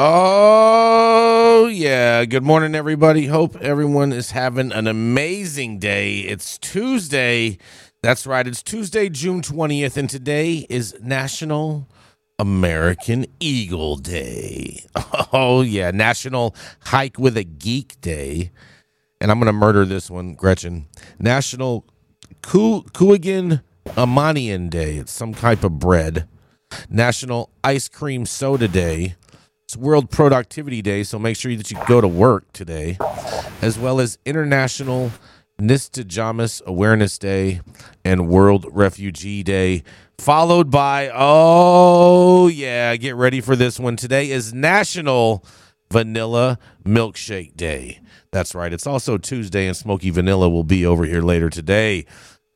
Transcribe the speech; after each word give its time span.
Oh, 0.00 1.66
yeah. 1.66 2.24
Good 2.24 2.44
morning, 2.44 2.76
everybody. 2.76 3.26
Hope 3.26 3.56
everyone 3.56 4.12
is 4.12 4.30
having 4.30 4.70
an 4.70 4.86
amazing 4.86 5.80
day. 5.80 6.20
It's 6.20 6.56
Tuesday. 6.56 7.58
That's 8.00 8.24
right. 8.24 8.46
It's 8.46 8.62
Tuesday, 8.62 9.08
June 9.08 9.42
20th, 9.42 9.96
and 9.96 10.08
today 10.08 10.66
is 10.70 10.94
National 11.02 11.88
American 12.38 13.26
Eagle 13.40 13.96
Day. 13.96 14.84
Oh, 15.32 15.62
yeah. 15.62 15.90
National 15.90 16.54
Hike 16.84 17.18
with 17.18 17.36
a 17.36 17.42
Geek 17.42 18.00
Day. 18.00 18.52
And 19.20 19.32
I'm 19.32 19.40
going 19.40 19.46
to 19.46 19.52
murder 19.52 19.84
this 19.84 20.08
one, 20.08 20.34
Gretchen. 20.34 20.86
National 21.18 21.84
Kouign 22.42 23.62
Amanyan 23.88 24.70
Day. 24.70 24.98
It's 24.98 25.10
some 25.10 25.34
type 25.34 25.64
of 25.64 25.80
bread. 25.80 26.28
National 26.88 27.50
Ice 27.64 27.88
Cream 27.88 28.26
Soda 28.26 28.68
Day. 28.68 29.16
It's 29.68 29.76
World 29.76 30.10
Productivity 30.10 30.80
Day, 30.80 31.02
so 31.02 31.18
make 31.18 31.36
sure 31.36 31.54
that 31.54 31.70
you 31.70 31.76
go 31.86 32.00
to 32.00 32.08
work 32.08 32.50
today, 32.54 32.96
as 33.60 33.78
well 33.78 34.00
as 34.00 34.16
International 34.24 35.12
Nystagmus 35.60 36.64
Awareness 36.64 37.18
Day 37.18 37.60
and 38.02 38.30
World 38.30 38.64
Refugee 38.70 39.42
Day, 39.42 39.82
followed 40.16 40.70
by, 40.70 41.10
oh, 41.12 42.46
yeah, 42.48 42.96
get 42.96 43.14
ready 43.14 43.42
for 43.42 43.56
this 43.56 43.78
one. 43.78 43.96
Today 43.96 44.30
is 44.30 44.54
National 44.54 45.44
Vanilla 45.92 46.58
Milkshake 46.82 47.54
Day. 47.54 48.00
That's 48.32 48.54
right. 48.54 48.72
It's 48.72 48.86
also 48.86 49.18
Tuesday, 49.18 49.66
and 49.66 49.76
Smoky 49.76 50.08
Vanilla 50.08 50.48
will 50.48 50.64
be 50.64 50.86
over 50.86 51.04
here 51.04 51.20
later 51.20 51.50
today 51.50 52.06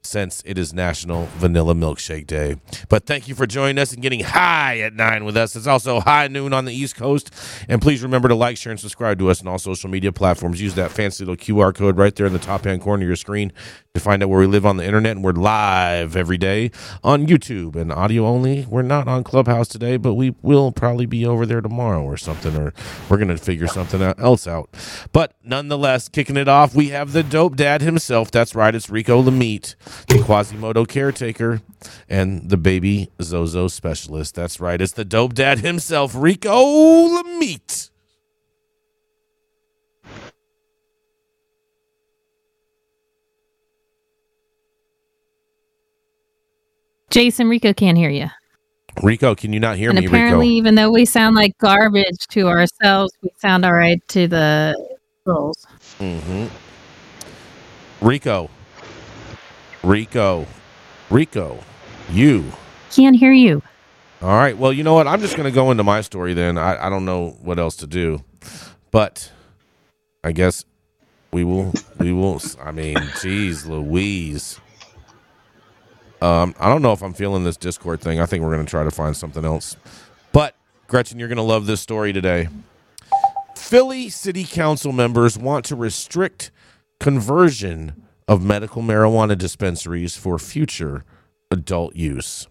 since 0.05 0.43
it 0.45 0.59
is 0.59 0.75
National 0.75 1.27
Vanilla 1.37 1.75
Milkshake 1.75 2.27
Day. 2.27 2.57
But 2.89 3.07
thank 3.07 3.29
you 3.29 3.35
for 3.35 3.47
joining 3.47 3.79
us 3.79 3.93
and 3.93 4.03
getting 4.03 4.21
high 4.21 4.81
at 4.81 4.95
9 4.95 5.25
with 5.25 5.37
us. 5.37 5.55
It's 5.55 5.67
also 5.69 6.01
high 6.01 6.29
noon 6.29 6.53
on 6.53 6.65
the 6.65 6.73
East 6.75 6.97
Coast. 6.97 7.31
And 7.69 7.81
please 7.81 8.03
remember 8.03 8.29
to 8.29 8.35
like, 8.35 8.57
share, 8.57 8.73
and 8.73 8.81
subscribe 8.81 9.19
to 9.21 9.31
us 9.31 9.41
on 9.41 9.49
all 9.49 9.59
social 9.59 9.89
media 9.89 10.11
platforms. 10.11 10.61
Use 10.61 10.75
that 10.75 10.91
fancy 10.91 11.25
little 11.25 11.37
QR 11.37 11.75
code 11.75 11.97
right 11.99 12.15
there 12.17 12.27
in 12.27 12.33
the 12.33 12.41
top 12.41 12.65
hand 12.65 12.83
corner 12.83 13.05
of 13.05 13.07
your 13.09 13.17
screen 13.17 13.53
to 13.95 14.01
find 14.01 14.23
out 14.23 14.29
where 14.29 14.41
we 14.41 14.47
live 14.47 14.67
on 14.67 14.77
the 14.77 14.85
internet. 14.85 15.13
And 15.13 15.25
we're 15.25 15.33
live 15.33 16.17
every 16.17 16.39
day 16.39 16.73
on 17.05 17.27
YouTube 17.27 17.77
and 17.77 17.93
audio 17.93 18.27
only. 18.27 18.67
We're 18.69 18.83
not 18.83 19.07
on 19.07 19.23
Clubhouse 19.23 19.69
today, 19.69 19.99
but 19.99 20.15
we 20.15 20.35
will 20.43 20.73
probably 20.73 21.07
be 21.07 21.25
over 21.25 21.47
there 21.47 21.61
tomorrow 21.61 22.03
or 22.03 22.17
something, 22.17 22.57
or 22.57 22.75
we're 23.09 23.19
going 23.19 23.29
to 23.29 23.39
figure 23.39 23.69
something 23.69 24.03
else 24.03 24.49
out. 24.49 24.69
But 25.13 25.35
nonetheless, 25.45 26.09
kicking 26.09 26.37
it 26.37 26.49
off, 26.49 26.75
we 26.75 26.89
have 26.89 27.13
the 27.13 27.23
dope 27.23 27.55
dad 27.55 27.83
himself. 27.83 28.33
That's 28.33 28.55
right, 28.57 28.75
it's 28.75 28.91
Rico 28.91 29.23
Lamitte 29.23 29.77
the 30.09 30.23
Quasimodo 30.23 30.85
caretaker, 30.85 31.63
and 32.09 32.49
the 32.49 32.57
baby 32.57 33.11
Zozo 33.21 33.69
specialist. 33.69 34.35
That's 34.35 34.61
right. 34.61 34.81
It's 34.81 34.93
the 34.93 35.05
dope 35.05 35.35
dad 35.35 35.59
himself, 35.61 36.15
Rico 36.15 36.51
Lamitte. 36.53 37.91
Jason 47.11 47.47
Rico 47.49 47.75
can't 47.75 47.99
hear 47.99 48.09
you. 48.09 48.27
Rico, 49.03 49.35
can 49.35 49.53
you 49.53 49.61
not 49.61 49.77
hear 49.77 49.91
and 49.91 49.99
me? 49.99 50.07
Apparently, 50.07 50.49
Rico? 50.49 50.57
even 50.57 50.75
though 50.75 50.91
we 50.91 51.05
sound 51.05 51.37
like 51.37 51.57
garbage 51.59 52.27
to 52.31 52.49
ourselves, 52.49 53.13
we 53.23 53.31
sound 53.39 53.65
all 53.65 53.75
right 53.75 54.01
to 54.09 54.27
the 54.27 54.75
girls. 55.27 55.67
Mm-hmm. 55.99 56.47
Rico, 58.07 58.51
Rico. 59.83 60.47
Rico. 61.11 61.59
You. 62.11 62.45
Can't 62.91 63.17
hear 63.17 63.33
you. 63.33 63.63
All 64.21 64.29
right. 64.37 64.57
Well, 64.57 64.73
you 64.73 64.85
know 64.85 64.95
what? 64.95 65.09
I'm 65.09 65.21
just 65.21 65.37
going 65.37 65.51
to 65.51 65.55
go 65.55 65.71
into 65.71 65.83
my 65.83 66.01
story 66.01 66.35
then. 66.35 66.57
I, 66.57 66.87
I 66.87 66.89
don't 66.89 67.05
know 67.05 67.37
what 67.43 67.59
else 67.59 67.77
to 67.77 67.87
do. 67.87 68.23
But 68.91 69.33
I 70.23 70.33
guess 70.33 70.65
we 71.33 71.43
will. 71.45 71.73
We 71.99 72.13
will. 72.13 72.41
I 72.61 72.71
mean, 72.71 72.97
geez, 73.21 73.67
Louise. 73.67 74.61
Um, 76.21 76.55
I 76.61 76.69
don't 76.69 76.83
know 76.83 76.93
if 76.93 77.03
I'm 77.03 77.15
feeling 77.15 77.43
this 77.43 77.57
Discord 77.57 78.01
thing. 78.01 78.21
I 78.21 78.27
think 78.27 78.45
we're 78.45 78.55
going 78.55 78.65
to 78.65 78.71
try 78.71 78.85
to 78.85 78.93
find 78.93 79.17
something 79.17 79.45
else. 79.45 79.77
But, 80.31 80.55
Gretchen, 80.87 81.19
you're 81.19 81.29
going 81.29 81.37
to 81.37 81.43
love 81.43 81.67
this 81.67 81.81
story 81.81 82.13
today. 82.13 82.49
Philly 83.57 84.09
City 84.09 84.45
Council 84.45 84.93
members 84.93 85.37
want 85.37 85.65
to 85.65 85.75
restrict 85.75 86.53
conversion 87.01 88.05
of 88.33 88.43
medical 88.43 88.81
marijuana 88.83 89.37
dispensaries 89.37 90.17
for 90.17 90.39
future 90.39 91.05
adult 91.51 91.95
use. 91.95 92.49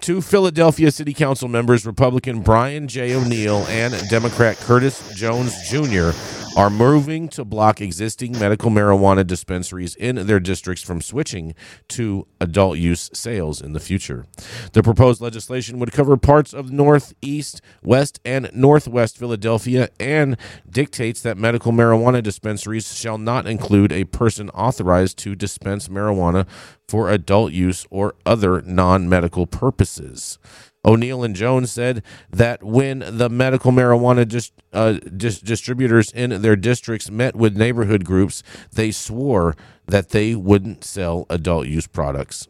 Two 0.00 0.20
Philadelphia 0.20 0.90
City 0.90 1.14
Council 1.14 1.46
members, 1.46 1.86
Republican 1.86 2.40
Brian 2.40 2.88
J. 2.88 3.14
O'Neill 3.14 3.64
and 3.68 3.94
Democrat 4.10 4.56
Curtis 4.56 5.14
Jones 5.14 5.54
Jr., 5.70 6.10
are 6.56 6.70
moving 6.70 7.28
to 7.28 7.44
block 7.44 7.80
existing 7.80 8.38
medical 8.38 8.70
marijuana 8.70 9.26
dispensaries 9.26 9.96
in 9.96 10.26
their 10.26 10.38
districts 10.38 10.84
from 10.84 11.00
switching 11.00 11.52
to 11.88 12.26
adult 12.40 12.78
use 12.78 13.10
sales 13.12 13.60
in 13.60 13.72
the 13.72 13.80
future. 13.80 14.24
The 14.72 14.82
proposed 14.82 15.20
legislation 15.20 15.80
would 15.80 15.90
cover 15.90 16.16
parts 16.16 16.52
of 16.52 16.70
northeast, 16.70 17.60
west, 17.82 18.20
and 18.24 18.50
northwest 18.54 19.18
Philadelphia 19.18 19.88
and 19.98 20.36
dictates 20.70 21.20
that 21.22 21.36
medical 21.36 21.72
marijuana 21.72 22.22
dispensaries 22.22 22.94
shall 22.94 23.18
not 23.18 23.48
include 23.48 23.90
a 23.90 24.04
person 24.04 24.48
authorized 24.50 25.18
to 25.18 25.34
dispense 25.34 25.88
marijuana 25.88 26.46
for 26.88 27.10
adult 27.10 27.52
use 27.52 27.84
or 27.90 28.14
other 28.24 28.62
non 28.62 29.08
medical 29.08 29.46
purposes. 29.46 30.38
O'Neill 30.84 31.24
and 31.24 31.34
Jones 31.34 31.72
said 31.72 32.02
that 32.30 32.62
when 32.62 33.04
the 33.06 33.28
medical 33.28 33.72
marijuana 33.72 34.26
dis- 34.28 34.52
uh, 34.72 34.94
dis- 35.16 35.40
distributors 35.40 36.12
in 36.12 36.42
their 36.42 36.56
districts 36.56 37.10
met 37.10 37.34
with 37.34 37.56
neighborhood 37.56 38.04
groups, 38.04 38.42
they 38.72 38.90
swore 38.90 39.54
that 39.86 40.10
they 40.10 40.34
wouldn't 40.34 40.84
sell 40.84 41.26
adult 41.30 41.66
use 41.66 41.86
products. 41.86 42.48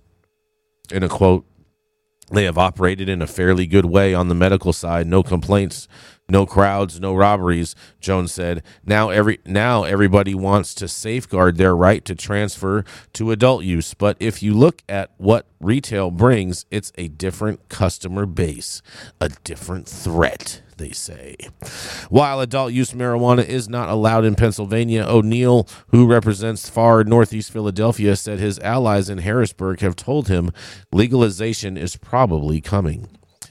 In 0.91 1.03
a 1.03 1.09
quote, 1.09 1.47
they 2.31 2.45
have 2.45 2.59
operated 2.59 3.09
in 3.09 3.23
a 3.23 3.27
fairly 3.27 3.67
good 3.67 3.87
way 3.87 4.15
on 4.15 4.29
the 4.29 4.35
medical 4.35 4.73
side, 4.73 5.07
no 5.07 5.23
complaints 5.23 5.89
no 6.29 6.47
crowds, 6.47 6.99
no 7.01 7.15
robberies, 7.15 7.75
Jones 8.01 8.33
said. 8.33 8.63
Now 8.85 9.11
every 9.11 9.41
now 9.45 9.85
everybody 9.85 10.35
wants 10.35 10.75
to 10.77 10.89
safeguard 10.89 11.57
their 11.57 11.77
right 11.77 12.05
to 12.07 12.15
transfer 12.15 12.85
to 13.15 13.31
adult 13.31 13.65
use, 13.65 13.95
but 13.95 14.17
if 14.21 14.43
you 14.43 14.55
look 14.55 14.83
at 14.89 15.11
what 15.19 15.47
retail 15.61 16.11
brings, 16.11 16.65
it's 16.71 16.93
a 16.97 17.09
different 17.09 17.69
customer 17.69 18.27
base, 18.27 18.81
a 19.21 19.29
different 19.45 19.87
threat 19.87 20.63
they 20.79 20.91
say. 20.91 21.37
While 22.09 22.41
adult 22.41 22.73
use 22.73 22.93
marijuana 22.93 23.47
is 23.47 23.69
not 23.69 23.89
allowed 23.89 24.25
in 24.25 24.35
Pennsylvania, 24.35 25.05
O'Neill, 25.07 25.69
who 25.89 26.07
represents 26.07 26.69
far 26.69 27.05
northeast 27.05 27.53
Philadelphia, 27.53 28.17
said 28.17 28.39
his 28.39 28.59
allies 28.61 29.09
in 29.09 29.19
Harrisburg 29.19 29.81
have 29.81 29.97
told 29.97 30.29
him 30.29 30.51
legalization 30.93 31.77
is 31.77 31.97
probably 31.97 32.61
coming 32.61 33.09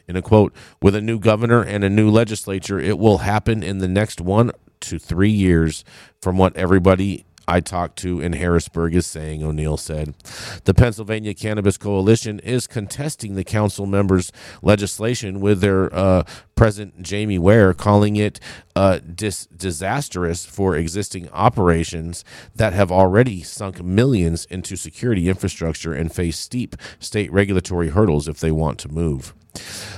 in 0.08 0.16
a 0.16 0.22
quote, 0.22 0.54
with 0.81 0.96
a 0.96 1.02
new 1.02 1.18
governor 1.20 1.64
and 1.64 1.84
a 1.84 1.90
new 1.90 2.10
legislature, 2.10 2.80
it 2.80 3.00
will 3.00 3.20
happen 3.20 3.64
in 3.64 3.78
the 3.78 3.88
next 3.88 4.20
one 4.20 4.52
to 4.81 5.00
three 5.00 5.31
years 5.31 5.84
from 6.22 6.38
what 6.38 6.56
everybody 6.58 7.25
I 7.48 7.60
talked 7.60 7.98
to 8.00 8.19
in 8.22 8.34
Harrisburg 8.34 8.95
is 8.95 9.06
saying, 9.06 9.44
O'Neill 9.44 9.78
said. 9.78 10.13
The 10.63 10.74
Pennsylvania 10.74 11.34
Cannabis 11.34 11.78
Coalition 11.78 12.40
is 12.40 12.68
contesting 12.68 13.36
the 13.36 13.44
council 13.44 13.86
members' 13.86 14.31
legislation 14.62 15.42
with 15.42 15.60
their 15.62 15.94
uh, 15.94 16.24
President 16.56 17.01
Jamie 17.01 17.40
Ware 17.40 17.74
calling 17.74 18.16
it 18.16 18.40
uh, 18.75 19.00
dis- 19.00 19.48
disastrous 19.48 20.45
for 20.45 20.75
existing 20.75 21.30
operations 21.30 22.24
that 22.56 22.74
have 22.74 22.92
already 22.92 23.42
sunk 23.44 23.84
millions 23.84 24.46
into 24.46 24.75
security 24.75 25.28
infrastructure 25.28 25.94
and 25.94 26.13
face 26.13 26.39
steep 26.39 26.75
state 27.00 27.31
regulatory 27.31 27.89
hurdles 27.89 28.28
if 28.28 28.39
they 28.39 28.51
want 28.51 28.80
to 28.80 28.89
move. 28.89 29.34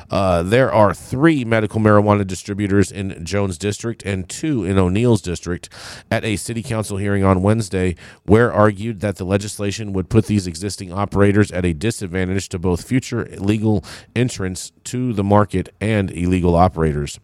Uh, 0.10 0.44
there 0.44 0.72
are 0.72 0.94
three 0.94 1.44
medical 1.44 1.80
marijuana 1.80 2.26
distributors 2.26 2.92
in 2.92 3.26
Jones 3.26 3.58
District 3.58 4.04
and 4.04 4.30
two 4.30 4.64
in 4.64 4.78
O'Neill's 4.78 5.22
District. 5.22 5.70
At 6.12 6.24
a 6.24 6.36
city 6.36 6.64
council 6.64 6.98
hearing 6.98 7.24
on 7.24 7.42
Wednesday, 7.42 7.96
Ware 8.26 8.52
argued 8.52 9.02
that 9.02 9.18
the 9.18 9.26
legislation 9.26 9.94
would 9.94 10.10
put 10.10 10.26
these 10.26 10.48
existing 10.48 10.92
operators 10.92 11.52
at 11.52 11.66
a 11.66 11.74
disadvantage 11.74 12.50
to 12.50 12.60
both 12.60 12.88
future 12.88 13.26
legal 13.38 13.84
entrants 14.16 14.72
to 14.86 15.14
the 15.14 15.24
market 15.24 15.74
and 15.82 16.12
illegal 16.12 16.56
operators 16.56 17.20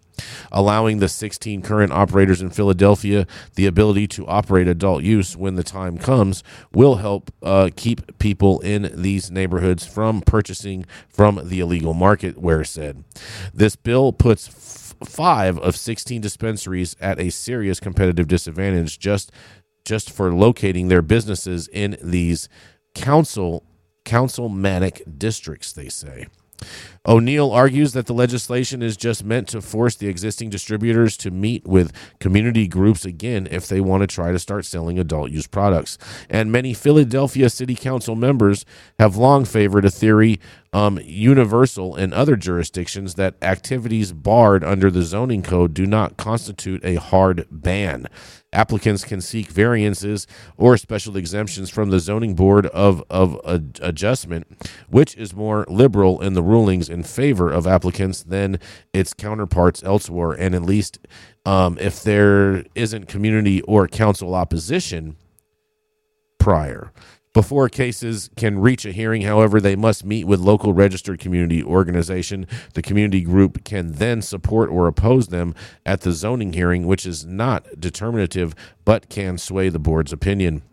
allowing 0.51 0.99
the 0.99 1.09
16 1.09 1.61
current 1.61 1.91
operators 1.91 2.41
in 2.41 2.49
Philadelphia 2.49 3.25
the 3.55 3.65
ability 3.65 4.07
to 4.07 4.27
operate 4.27 4.67
adult 4.67 5.03
use 5.03 5.35
when 5.35 5.55
the 5.55 5.63
time 5.63 5.97
comes 5.97 6.43
will 6.73 6.95
help 6.95 7.31
uh, 7.41 7.69
keep 7.75 8.17
people 8.19 8.59
in 8.59 8.91
these 8.93 9.31
neighborhoods 9.31 9.85
from 9.85 10.21
purchasing 10.21 10.85
from 11.09 11.39
the 11.43 11.59
illegal 11.59 11.93
market, 11.93 12.37
Ware 12.37 12.63
said. 12.71 13.03
This 13.53 13.75
bill 13.75 14.13
puts 14.13 14.47
f- 14.47 15.07
five 15.07 15.57
of 15.59 15.75
16 15.75 16.21
dispensaries 16.21 16.95
at 16.99 17.19
a 17.19 17.29
serious 17.29 17.79
competitive 17.79 18.27
disadvantage 18.27 18.99
just 18.99 19.31
just 19.83 20.11
for 20.11 20.33
locating 20.33 20.87
their 20.87 21.01
businesses 21.01 21.67
in 21.67 21.97
these 22.01 22.47
council 22.93 23.63
councilmanic 24.05 25.01
districts, 25.17 25.73
they 25.73 25.89
say. 25.89 26.27
O'Neill 27.07 27.51
argues 27.51 27.93
that 27.93 28.05
the 28.05 28.13
legislation 28.13 28.83
is 28.83 28.95
just 28.95 29.23
meant 29.23 29.47
to 29.47 29.61
force 29.61 29.95
the 29.95 30.07
existing 30.07 30.51
distributors 30.51 31.17
to 31.17 31.31
meet 31.31 31.65
with 31.65 31.91
community 32.19 32.67
groups 32.67 33.05
again 33.05 33.47
if 33.49 33.67
they 33.67 33.81
want 33.81 34.01
to 34.01 34.07
try 34.07 34.31
to 34.31 34.37
start 34.37 34.65
selling 34.65 34.99
adult 34.99 35.31
use 35.31 35.47
products. 35.47 35.97
And 36.29 36.51
many 36.51 36.75
Philadelphia 36.75 37.49
City 37.49 37.73
Council 37.73 38.15
members 38.15 38.65
have 38.99 39.17
long 39.17 39.45
favored 39.45 39.85
a 39.85 39.89
theory 39.89 40.39
um, 40.73 40.99
universal 41.03 41.95
in 41.97 42.13
other 42.13 42.35
jurisdictions 42.35 43.15
that 43.15 43.35
activities 43.41 44.13
barred 44.13 44.63
under 44.63 44.89
the 44.89 45.03
zoning 45.03 45.43
code 45.43 45.73
do 45.73 45.85
not 45.85 46.15
constitute 46.15 46.83
a 46.85 46.95
hard 46.95 47.45
ban. 47.51 48.07
Applicants 48.53 49.03
can 49.03 49.21
seek 49.21 49.47
variances 49.47 50.27
or 50.57 50.77
special 50.77 51.17
exemptions 51.17 51.69
from 51.69 51.89
the 51.89 51.99
zoning 51.99 52.35
board 52.35 52.65
of, 52.67 53.03
of 53.09 53.39
adjustment, 53.45 54.47
which 54.89 55.15
is 55.15 55.33
more 55.33 55.65
liberal 55.69 56.21
in 56.21 56.33
the 56.33 56.43
rulings 56.43 56.89
in 56.89 57.03
favor 57.03 57.49
of 57.49 57.67
applicants 57.67 58.23
than 58.23 58.59
its 58.93 59.13
counterparts 59.13 59.83
elsewhere. 59.83 60.31
And 60.31 60.55
at 60.55 60.63
least 60.63 60.99
um, 61.45 61.77
if 61.79 62.03
there 62.03 62.63
isn't 62.75 63.07
community 63.07 63.61
or 63.63 63.87
council 63.87 64.35
opposition 64.35 65.17
prior. 66.37 66.91
Before 67.33 67.69
cases 67.69 68.29
can 68.35 68.59
reach 68.59 68.85
a 68.85 68.91
hearing, 68.91 69.21
however, 69.21 69.61
they 69.61 69.77
must 69.77 70.03
meet 70.03 70.25
with 70.25 70.41
local 70.41 70.73
registered 70.73 71.19
community 71.19 71.63
organization. 71.63 72.45
The 72.73 72.81
community 72.81 73.21
group 73.21 73.63
can 73.63 73.93
then 73.93 74.21
support 74.21 74.69
or 74.69 74.85
oppose 74.87 75.29
them 75.29 75.55
at 75.85 76.01
the 76.01 76.11
zoning 76.11 76.51
hearing, 76.51 76.87
which 76.87 77.05
is 77.05 77.25
not 77.25 77.79
determinative 77.79 78.53
but 78.83 79.07
can 79.07 79.37
sway 79.37 79.69
the 79.69 79.79
board's 79.79 80.11
opinion. 80.11 80.63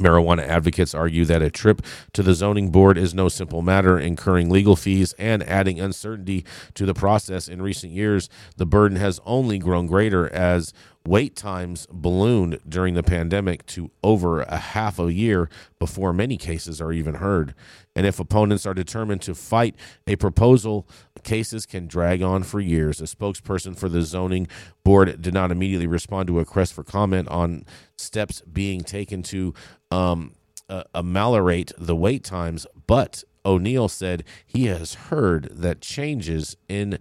Marijuana 0.00 0.46
advocates 0.46 0.94
argue 0.94 1.24
that 1.24 1.40
a 1.40 1.50
trip 1.50 1.80
to 2.12 2.22
the 2.22 2.34
zoning 2.34 2.70
board 2.70 2.98
is 2.98 3.14
no 3.14 3.28
simple 3.28 3.62
matter, 3.62 3.98
incurring 3.98 4.50
legal 4.50 4.76
fees 4.76 5.14
and 5.18 5.42
adding 5.42 5.80
uncertainty 5.80 6.44
to 6.74 6.84
the 6.84 6.92
process. 6.92 7.48
In 7.48 7.62
recent 7.62 7.92
years, 7.92 8.28
the 8.56 8.66
burden 8.66 8.98
has 8.98 9.20
only 9.24 9.58
grown 9.58 9.86
greater 9.86 10.30
as 10.34 10.74
wait 11.06 11.36
times 11.36 11.86
ballooned 11.90 12.58
during 12.68 12.94
the 12.94 13.02
pandemic 13.02 13.64
to 13.66 13.90
over 14.02 14.42
a 14.42 14.56
half 14.56 14.98
a 14.98 15.12
year 15.12 15.48
before 15.78 16.12
many 16.12 16.36
cases 16.36 16.80
are 16.80 16.92
even 16.92 17.14
heard. 17.14 17.54
And 17.94 18.06
if 18.06 18.20
opponents 18.20 18.66
are 18.66 18.74
determined 18.74 19.22
to 19.22 19.34
fight 19.34 19.76
a 20.06 20.16
proposal, 20.16 20.88
cases 21.22 21.66
can 21.66 21.86
drag 21.86 22.22
on 22.22 22.42
for 22.42 22.60
years. 22.60 23.00
A 23.00 23.04
spokesperson 23.04 23.76
for 23.76 23.88
the 23.88 24.02
zoning 24.02 24.48
board 24.84 25.20
did 25.22 25.34
not 25.34 25.50
immediately 25.50 25.86
respond 25.86 26.26
to 26.28 26.36
a 26.36 26.40
request 26.40 26.74
for 26.74 26.84
comment 26.84 27.28
on 27.28 27.64
steps 27.96 28.42
being 28.42 28.82
taken 28.82 29.22
to 29.24 29.54
um, 29.90 30.34
uh, 30.68 30.84
ameliorate 30.94 31.72
the 31.78 31.96
wait 31.96 32.24
times, 32.24 32.66
but 32.86 33.22
O'Neill 33.44 33.88
said 33.88 34.24
he 34.44 34.66
has 34.66 34.94
heard 34.94 35.48
that 35.52 35.80
changes 35.80 36.56
in 36.68 36.98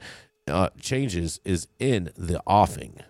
uh, 0.48 0.70
changes 0.80 1.40
is 1.44 1.68
in 1.80 2.12
the 2.16 2.40
offing. 2.46 3.02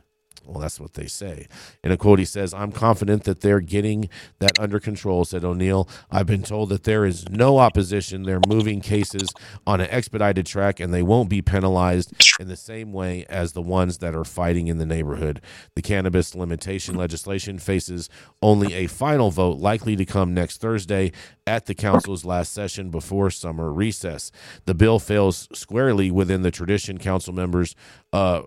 Well, 0.48 0.60
that's 0.60 0.80
what 0.80 0.94
they 0.94 1.08
say. 1.08 1.48
In 1.84 1.92
a 1.92 1.98
quote, 1.98 2.20
he 2.20 2.26
says, 2.26 2.54
I'm 2.54 2.72
confident 2.72 3.24
that 3.24 3.42
they're 3.42 3.62
getting 3.62 4.10
that 4.40 4.60
under 4.60 4.80
control, 4.80 5.26
said 5.26 5.44
O'Neill. 5.44 5.90
I've 6.12 6.28
been 6.28 6.44
told 6.44 6.70
that 6.70 6.84
there 6.84 7.06
is 7.06 7.28
no 7.30 7.58
opposition. 7.58 8.24
They're 8.24 8.42
moving 8.48 8.82
cases 8.82 9.30
on 9.66 9.82
an 9.82 9.88
expedited 9.90 10.46
track 10.46 10.80
and 10.80 10.94
they 10.94 11.04
won't 11.04 11.30
be 11.30 11.42
penalized 11.42 12.14
in 12.40 12.48
the 12.48 12.56
same 12.56 12.94
way 12.94 13.26
as 13.30 13.54
the 13.54 13.62
ones 13.62 14.00
that 14.00 14.16
are 14.16 14.24
fighting 14.24 14.68
in 14.68 14.78
the 14.78 14.86
neighborhood. 14.86 15.42
The 15.76 15.82
cannabis 15.82 16.36
limitation 16.36 16.96
legislation 16.96 17.60
faces 17.60 18.10
only 18.42 18.74
a 18.74 18.88
final 18.88 19.32
vote 19.32 19.58
likely 19.58 19.96
to 19.96 20.06
come 20.06 20.34
next 20.34 20.62
Thursday 20.62 21.12
at 21.48 21.66
the 21.66 21.76
council's 21.76 22.26
last 22.26 22.54
session 22.54 22.90
before 22.90 23.30
summer 23.30 23.72
recess. 23.72 24.32
The 24.66 24.74
bill 24.74 25.00
fails 25.00 25.48
squarely 25.54 26.12
within 26.12 26.42
the 26.42 26.52
tradition 26.52 26.98
council 26.98 27.34
members 27.34 27.76
uh, 28.14 28.44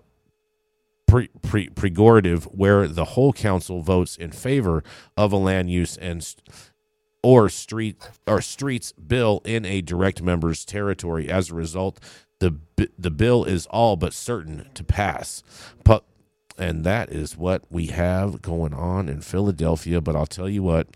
pre, 1.09 1.27
pre, 1.41 1.69
prerogative 1.69 2.45
where 2.45 2.87
the 2.87 3.05
whole 3.05 3.33
council 3.33 3.81
votes 3.81 4.15
in 4.15 4.31
favor 4.31 4.83
of 5.17 5.31
a 5.31 5.37
land 5.37 5.71
use 5.71 5.97
and 5.97 6.35
or 7.21 7.49
street 7.49 7.97
or 8.25 8.41
streets 8.41 8.91
bill 8.93 9.41
in 9.43 9.65
a 9.65 9.81
direct 9.81 10.21
member's 10.21 10.63
territory. 10.63 11.29
As 11.29 11.49
a 11.49 11.55
result, 11.55 11.99
the 12.39 12.55
the 12.97 13.11
bill 13.11 13.43
is 13.43 13.65
all 13.67 13.95
but 13.95 14.13
certain 14.13 14.69
to 14.73 14.83
pass. 14.83 15.43
But 15.83 16.05
and 16.57 16.83
that 16.83 17.11
is 17.11 17.37
what 17.37 17.63
we 17.69 17.87
have 17.87 18.41
going 18.41 18.73
on 18.73 19.09
in 19.09 19.21
Philadelphia. 19.21 20.01
But 20.01 20.15
I'll 20.15 20.25
tell 20.25 20.49
you 20.49 20.63
what 20.63 20.87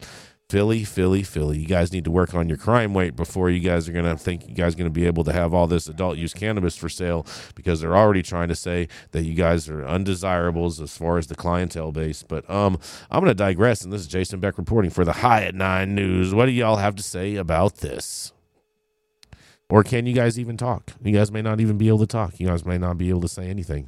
Philly, 0.53 0.83
Philly, 0.83 1.23
Philly. 1.23 1.57
You 1.57 1.65
guys 1.65 1.91
need 1.91 2.03
to 2.03 2.11
work 2.11 2.35
on 2.35 2.47
your 2.47 2.59
crime 2.59 2.95
rate 2.95 3.15
before 3.15 3.49
you 3.49 3.59
guys 3.59 3.89
are 3.89 3.91
going 3.91 4.05
to 4.05 4.15
think 4.15 4.47
you 4.47 4.53
guys 4.53 4.75
going 4.75 4.85
to 4.85 4.91
be 4.93 5.07
able 5.07 5.23
to 5.23 5.33
have 5.33 5.51
all 5.51 5.65
this 5.65 5.87
adult 5.87 6.15
use 6.15 6.31
cannabis 6.31 6.77
for 6.77 6.89
sale 6.89 7.25
because 7.55 7.81
they're 7.81 7.97
already 7.97 8.21
trying 8.21 8.49
to 8.49 8.55
say 8.55 8.87
that 9.13 9.23
you 9.23 9.33
guys 9.33 9.67
are 9.67 9.83
undesirables 9.83 10.79
as 10.79 10.95
far 10.95 11.17
as 11.17 11.25
the 11.25 11.33
clientele 11.33 11.91
base. 11.91 12.21
But 12.21 12.47
um, 12.51 12.77
I'm 13.09 13.21
going 13.21 13.31
to 13.31 13.33
digress, 13.33 13.81
and 13.81 13.91
this 13.91 14.01
is 14.01 14.07
Jason 14.07 14.39
Beck 14.39 14.59
reporting 14.59 14.91
for 14.91 15.03
the 15.03 15.13
High 15.13 15.41
at 15.45 15.55
Nine 15.55 15.95
News. 15.95 16.35
What 16.35 16.45
do 16.45 16.51
y'all 16.51 16.75
have 16.75 16.95
to 16.97 17.03
say 17.03 17.35
about 17.35 17.77
this? 17.77 18.31
Or 19.71 19.83
can 19.83 20.05
you 20.05 20.13
guys 20.13 20.37
even 20.37 20.55
talk? 20.55 20.91
You 21.03 21.13
guys 21.13 21.31
may 21.31 21.41
not 21.41 21.61
even 21.61 21.79
be 21.79 21.87
able 21.87 21.97
to 21.97 22.05
talk. 22.05 22.39
You 22.39 22.45
guys 22.45 22.63
may 22.63 22.77
not 22.77 22.99
be 22.99 23.09
able 23.09 23.21
to 23.21 23.27
say 23.27 23.47
anything. 23.47 23.87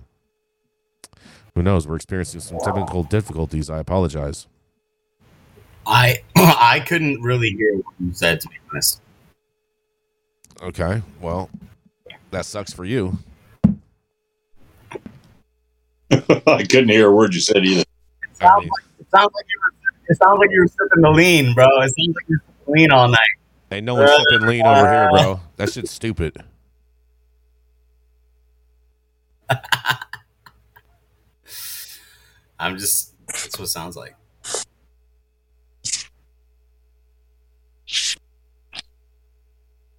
Who 1.54 1.62
knows? 1.62 1.88
We're 1.88 1.98
experiencing 1.98 2.40
some 2.40 2.58
technical 2.58 3.04
difficulties. 3.04 3.70
I 3.70 3.78
apologize. 3.78 4.48
I 5.86 6.22
I 6.36 6.84
couldn't 6.86 7.22
really 7.22 7.52
hear 7.52 7.76
what 7.76 7.94
you 8.00 8.14
said 8.14 8.42
to 8.42 8.48
be 8.48 8.56
honest. 8.72 9.02
Okay, 10.62 11.02
well, 11.22 11.50
that 12.32 12.46
sucks 12.46 12.74
for 12.74 12.86
you. 12.86 13.18
I 16.12 16.64
couldn't 16.64 16.90
hear 16.90 17.08
a 17.08 17.12
word 17.12 17.34
you 17.34 17.42
said 17.42 17.66
either. 17.66 17.82
It 17.82 17.88
sounds, 18.38 18.64
like, 18.64 18.84
it 19.00 19.08
sounds 19.12 19.32
like 19.34 19.46
you 19.48 19.60
were. 19.60 19.72
It 20.08 20.18
sounds 20.18 20.38
like 20.40 20.52
you 20.52 20.62
were 20.62 20.68
sipping 20.68 21.02
the 21.02 21.10
lean, 21.10 21.54
bro. 21.56 21.66
It 21.66 21.94
sounds 21.98 22.16
like 22.16 22.26
you're 22.28 22.44
sipping 22.60 22.76
lean 22.76 22.92
all 22.92 23.08
night. 23.08 23.20
Ain't 23.72 23.86
no 23.86 23.96
one 23.96 24.04
uh, 24.08 24.18
sipping 24.30 24.48
lean 24.48 24.66
over 24.66 24.92
here, 24.92 25.10
bro. 25.12 25.40
That 25.58 25.72
shit's 25.72 25.92
stupid. 25.92 26.44
I'm 32.60 32.78
just. 32.78 33.14
That's 33.28 33.58
what 33.58 33.66
it 33.66 33.70
sounds 33.70 33.98
like. 33.98 34.16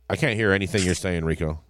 I 0.09 0.17
can't 0.17 0.37
hear 0.37 0.53
anything 0.53 0.85
you're 0.85 0.95
saying, 0.95 1.25
Rico. 1.25 1.61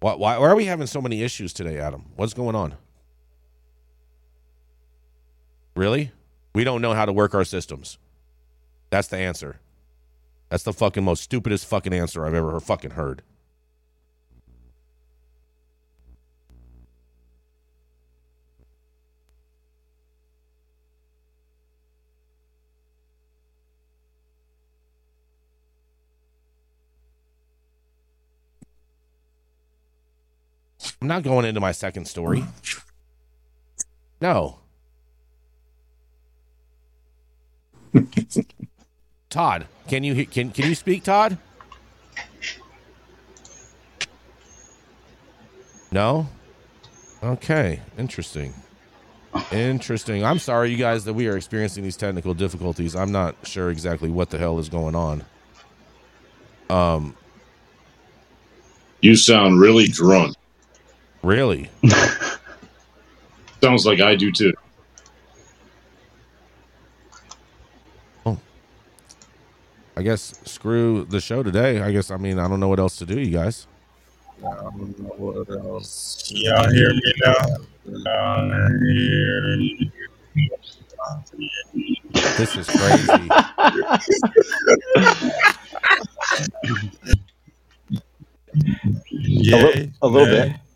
Why, 0.00 0.14
why, 0.14 0.38
why 0.38 0.48
are 0.48 0.56
we 0.56 0.66
having 0.66 0.86
so 0.86 1.00
many 1.00 1.22
issues 1.22 1.52
today, 1.52 1.78
Adam? 1.78 2.06
What's 2.16 2.34
going 2.34 2.56
on? 2.56 2.76
Really? 5.74 6.12
We 6.54 6.64
don't 6.64 6.82
know 6.82 6.92
how 6.92 7.04
to 7.04 7.12
work 7.12 7.34
our 7.34 7.44
systems. 7.44 7.98
That's 8.90 9.08
the 9.08 9.16
answer. 9.16 9.60
That's 10.48 10.64
the 10.64 10.72
fucking 10.72 11.04
most 11.04 11.22
stupidest 11.22 11.66
fucking 11.66 11.94
answer 11.94 12.26
I've 12.26 12.34
ever 12.34 12.60
fucking 12.60 12.92
heard. 12.92 13.22
I'm 31.02 31.08
not 31.08 31.24
going 31.24 31.44
into 31.44 31.58
my 31.58 31.72
second 31.72 32.04
story. 32.04 32.44
No. 34.20 34.60
Todd, 39.28 39.66
can 39.88 40.04
you 40.04 40.24
can 40.26 40.52
can 40.52 40.68
you 40.68 40.76
speak, 40.76 41.02
Todd? 41.02 41.38
No. 45.90 46.28
Okay, 47.20 47.80
interesting. 47.98 48.54
Interesting. 49.50 50.24
I'm 50.24 50.38
sorry, 50.38 50.70
you 50.70 50.76
guys, 50.76 51.04
that 51.06 51.14
we 51.14 51.26
are 51.26 51.36
experiencing 51.36 51.82
these 51.82 51.96
technical 51.96 52.32
difficulties. 52.32 52.94
I'm 52.94 53.10
not 53.10 53.34
sure 53.42 53.70
exactly 53.70 54.08
what 54.08 54.30
the 54.30 54.38
hell 54.38 54.60
is 54.60 54.68
going 54.68 54.94
on. 54.94 55.24
Um, 56.70 57.16
You 59.00 59.16
sound 59.16 59.58
really 59.58 59.88
drunk. 59.88 60.36
Really? 61.22 61.70
Sounds 63.62 63.86
like 63.86 64.00
I 64.00 64.14
do 64.14 64.32
too. 64.32 64.52
Oh. 68.26 68.38
I 69.96 70.02
guess 70.02 70.38
screw 70.44 71.04
the 71.04 71.20
show 71.20 71.42
today. 71.42 71.80
I 71.80 71.92
guess 71.92 72.10
I 72.10 72.16
mean 72.16 72.38
I 72.38 72.48
don't 72.48 72.60
know 72.60 72.68
what 72.68 72.80
else 72.80 72.96
to 72.96 73.06
do, 73.06 73.20
you 73.20 73.30
guys. 73.30 73.66
I 74.44 74.54
don't 74.54 74.98
know 74.98 75.14
what 75.16 75.48
else. 75.50 76.30
Y'all 76.34 76.68
hear 76.70 76.90
me 76.92 77.12
now? 77.24 77.34
Y'all 77.86 78.50
hear 78.50 79.56
me? 79.56 79.92
This 82.36 82.56
is 82.56 82.66
crazy. 82.66 83.28
Yeah, 89.10 89.86
a 90.02 90.06
little 90.06 90.26
nay, 90.26 90.48
bit. 90.48 90.48
Nothing. 90.48 90.60
I'm 90.60 90.71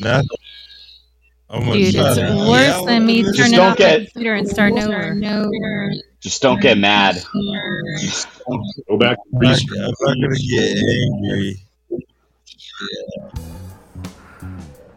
gonna 0.00 1.72
Dude, 1.74 1.94
it's 1.94 2.16
to 2.16 2.22
worse 2.48 2.66
yell 2.68 2.84
than 2.86 3.06
me 3.06 3.20
a 3.20 3.24
little 3.24 3.34
turning 3.38 3.56
don't 3.56 3.70
off 3.72 3.76
get- 3.78 3.98
the 4.00 4.06
computer 4.06 4.34
and 4.34 4.48
starting 4.48 4.78
over. 4.82 5.90
Just 6.20 6.40
don't 6.42 6.60
get 6.60 6.78
mad. 6.78 7.16
Go 8.88 8.96
back. 8.98 9.16
To 9.16 9.22
I'm 9.36 9.40
not 9.42 9.60
I'm 9.76 9.92
not 10.00 10.16
gonna 10.20 10.36
get 10.36 10.76
angry. 10.78 11.56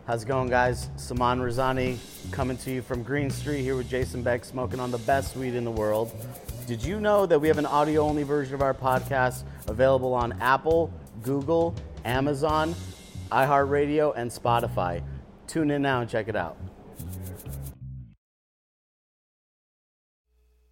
How's 0.05 0.23
it 0.23 0.27
going, 0.27 0.47
guys? 0.49 0.89
Saman 0.95 1.39
Razani 1.41 1.97
coming 2.31 2.55
to 2.59 2.71
you 2.71 2.81
from 2.81 3.03
Green 3.03 3.29
Street 3.29 3.61
here 3.61 3.75
with 3.75 3.89
Jason 3.89 4.23
Beck, 4.23 4.45
smoking 4.45 4.79
on 4.79 4.89
the 4.89 4.97
best 4.99 5.35
weed 5.35 5.53
in 5.53 5.65
the 5.65 5.71
world. 5.71 6.13
Did 6.65 6.81
you 6.81 7.01
know 7.01 7.25
that 7.25 7.39
we 7.39 7.49
have 7.49 7.57
an 7.57 7.65
audio 7.65 8.03
only 8.03 8.23
version 8.23 8.53
of 8.55 8.61
our 8.61 8.73
podcast 8.73 9.43
available 9.67 10.13
on 10.13 10.31
Apple, 10.41 10.91
Google, 11.23 11.75
Amazon, 12.05 12.73
iHeartRadio, 13.31 14.13
and 14.15 14.29
Spotify? 14.31 15.01
Tune 15.47 15.71
in 15.71 15.81
now 15.81 16.01
and 16.01 16.09
check 16.09 16.27
it 16.27 16.35
out. 16.35 16.57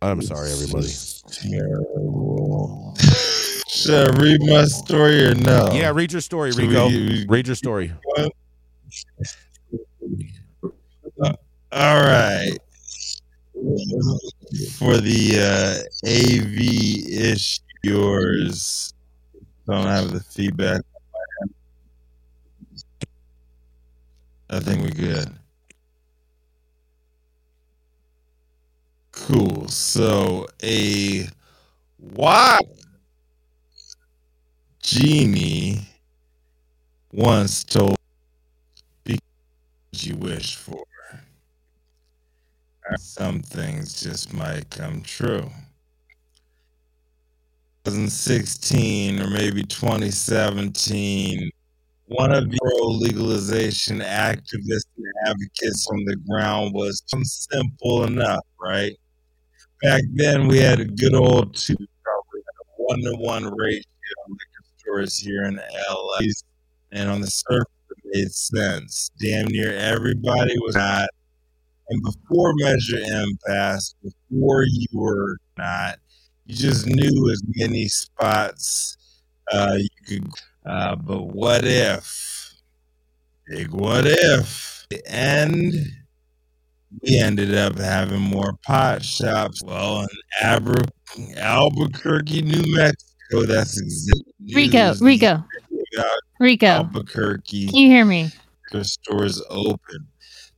I'm 0.02 0.22
sorry, 0.22 0.52
everybody. 0.52 0.90
Terrible. 1.32 2.96
Should 3.68 4.10
I 4.10 4.22
read 4.22 4.42
my 4.44 4.66
story 4.66 5.26
or 5.26 5.36
no? 5.36 5.70
Yeah, 5.74 5.92
read 5.94 6.12
your 6.12 6.22
story, 6.22 6.52
Should 6.52 6.62
Rico. 6.70 6.88
we- 6.88 7.26
Read 7.28 7.48
your 7.48 7.56
story. 7.56 7.92
All 11.18 11.32
right. 11.72 12.58
For 14.78 14.98
the 14.98 15.40
uh, 15.40 15.84
AV 16.08 16.56
issuers, 17.86 18.94
don't 19.68 19.86
have 19.88 20.12
the 20.12 20.20
feedback. 20.20 20.82
I 24.50 24.60
think 24.60 24.82
we're 24.84 24.90
good. 24.92 25.30
Cool. 29.12 29.68
So 29.68 30.48
a 30.64 31.28
what 31.98 32.66
genie 34.82 35.82
once 37.12 37.64
told 37.64 37.96
because 39.04 39.22
you 40.08 40.16
wish 40.18 40.56
for. 40.56 40.86
Some 42.98 43.42
things 43.42 44.02
just 44.02 44.34
might 44.34 44.70
come 44.70 45.02
true. 45.02 45.50
2016 47.84 49.20
or 49.22 49.28
maybe 49.30 49.64
2017, 49.64 51.52
one 52.08 52.32
of 52.32 52.50
the 52.50 52.60
legalization 53.00 54.00
activists 54.00 54.86
and 54.98 55.14
advocates 55.26 55.88
on 55.92 56.04
the 56.06 56.16
ground 56.30 56.74
was 56.74 57.04
simple 57.24 58.04
enough, 58.04 58.46
right? 58.62 58.96
Back 59.84 60.02
then, 60.14 60.48
we 60.48 60.60
had 60.60 60.80
a 60.80 60.86
good 60.86 61.16
old 61.16 61.56
two, 61.56 61.76
one 62.78 63.00
to 63.02 63.16
one 63.18 63.46
ratio 63.56 63.84
liquor 64.30 64.66
stores 64.78 65.18
here 65.18 65.46
in 65.46 65.56
LA, 65.56 66.20
and 66.92 67.10
on 67.10 67.22
the 67.22 67.28
surface, 67.28 67.68
it 67.90 67.98
made 68.06 68.32
sense. 68.32 69.12
Damn 69.20 69.48
near 69.48 69.74
everybody 69.74 70.56
was 70.60 70.76
not 70.76 71.10
and 71.90 72.02
before 72.04 72.54
Measure 72.56 72.98
M 73.12 73.38
passed, 73.48 73.96
before 74.02 74.64
you 74.64 74.88
were 74.94 75.38
not, 75.58 76.00
you 76.46 76.56
just 76.56 76.88
knew 76.88 77.32
as 77.32 77.44
many 77.56 77.88
spots 77.88 78.98
uh, 79.52 79.78
you 79.78 79.90
could. 80.08 80.30
Uh, 80.66 80.96
but 80.96 81.24
what 81.28 81.64
if? 81.64 82.56
Big 83.48 83.70
what 83.72 84.06
if? 84.08 84.86
The 84.90 85.02
end. 85.08 85.74
We 87.02 87.20
ended 87.20 87.54
up 87.54 87.78
having 87.78 88.22
more 88.22 88.54
pot 88.66 89.04
shops. 89.04 89.62
Well, 89.64 90.02
in 90.02 90.08
Aber- 90.44 90.76
Albuquerque, 91.38 92.42
New 92.42 92.64
Mexico, 92.74 93.46
that's 93.46 93.80
exactly 93.80 94.34
Rico, 94.54 94.94
Rico, 95.02 95.44
Rico. 96.40 96.68
Albuquerque 96.68 97.68
Can 97.68 97.76
you 97.76 97.90
hear 97.90 98.06
me? 98.06 98.32
stores 98.82 99.42
open. 99.50 100.08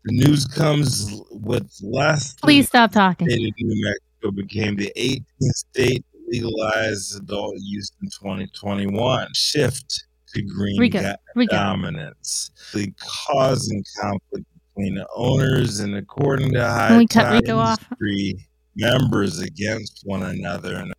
The 0.06 0.14
news 0.14 0.46
comes 0.46 1.12
with 1.32 1.70
less 1.82 2.34
Please 2.36 2.68
stop 2.68 2.92
talking. 2.92 3.28
New 3.28 3.52
Mexico 3.60 4.32
became 4.32 4.76
the 4.76 4.92
18th 4.96 5.24
state 5.54 6.06
to 6.28 6.32
legalize 6.32 7.16
adult 7.16 7.56
use 7.60 7.92
in 8.02 8.10
2021. 8.10 9.28
Shift 9.34 10.06
to 10.34 10.42
green 10.42 10.80
Rico, 10.80 11.02
do- 11.02 11.14
Rico. 11.36 11.56
dominance, 11.56 12.52
the 12.74 12.92
causing 13.00 13.84
conflict 14.02 14.46
between 14.76 14.96
the 14.96 15.08
owners 15.16 15.80
and 15.80 15.96
according 15.96 16.54
to 16.54 16.62
high 16.68 16.90
Can 16.90 16.98
we 16.98 17.08
cut 17.08 17.32
Rico 17.32 17.58
off? 17.58 17.80
industry 17.84 18.48
members 18.76 19.40
against 19.40 20.02
one 20.06 20.24
another 20.24 20.76
and 20.76 20.94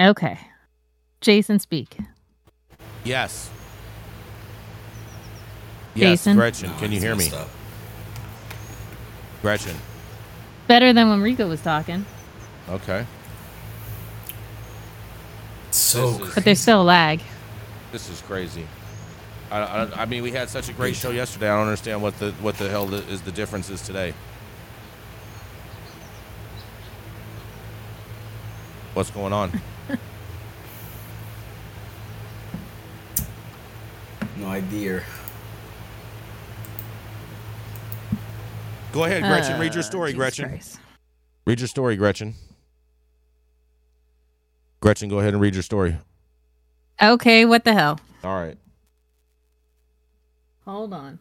Okay. 0.00 0.38
Jason, 1.20 1.58
speak. 1.58 1.96
Yes. 3.04 3.50
Yes, 5.94 6.20
Jason? 6.20 6.36
Gretchen, 6.36 6.72
can 6.78 6.90
you 6.90 6.98
hear 6.98 7.14
me? 7.14 7.30
Gretchen. 9.42 9.76
Better 10.66 10.92
than 10.92 11.08
when 11.10 11.20
Rico 11.20 11.48
was 11.48 11.60
talking, 11.60 12.06
Okay. 12.68 13.06
So 15.70 16.12
This 16.12 16.28
is- 16.28 16.34
but 16.34 16.44
there's 16.44 16.60
still 16.60 16.82
a 16.82 16.84
lag. 16.84 17.20
This 17.90 18.08
is 18.08 18.20
crazy. 18.22 18.66
I, 19.50 19.58
I, 19.60 20.02
I 20.02 20.04
mean, 20.06 20.22
we 20.22 20.30
had 20.30 20.48
such 20.48 20.68
a 20.68 20.72
great 20.72 20.96
show 20.96 21.10
yesterday. 21.10 21.50
I 21.50 21.56
don't 21.56 21.66
understand 21.66 22.00
what 22.00 22.18
the 22.18 22.32
what 22.40 22.56
the 22.56 22.68
hell 22.68 22.86
the, 22.86 22.98
is 23.08 23.20
the 23.22 23.32
difference 23.32 23.68
is 23.68 23.82
today. 23.82 24.14
What's 28.94 29.10
going 29.10 29.32
on? 29.32 29.60
no 34.38 34.46
idea. 34.46 35.02
Go 38.92 39.04
ahead, 39.04 39.22
Gretchen. 39.22 39.58
read 39.58 39.74
your 39.74 39.80
Uh, 39.80 39.86
story, 39.86 40.10
Jesus 40.10 40.18
Gretchen. 40.18 40.48
Christ. 40.50 40.78
Read 41.46 41.60
your 41.60 41.68
story, 41.68 41.96
Gretchen. 41.96 42.34
Gretchen, 44.80 45.08
go 45.08 45.18
ahead 45.20 45.32
and 45.32 45.40
read 45.40 45.54
your 45.54 45.62
story. 45.62 45.96
Okay, 47.00 47.44
what 47.44 47.64
the 47.64 47.72
hell? 47.72 47.98
All 48.22 48.34
right. 48.38 48.58
Hold 50.64 50.92
on. 50.92 51.18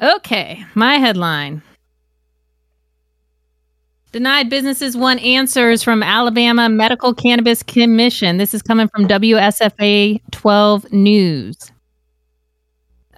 Okay, 0.00 0.64
my 0.74 0.96
headline. 0.98 1.62
Denied 4.14 4.48
businesses 4.48 4.96
want 4.96 5.20
answers 5.24 5.82
from 5.82 6.00
Alabama 6.00 6.68
Medical 6.68 7.12
Cannabis 7.12 7.64
Commission. 7.64 8.36
This 8.36 8.54
is 8.54 8.62
coming 8.62 8.86
from 8.86 9.08
WSFA 9.08 10.20
12 10.30 10.92
News. 10.92 11.56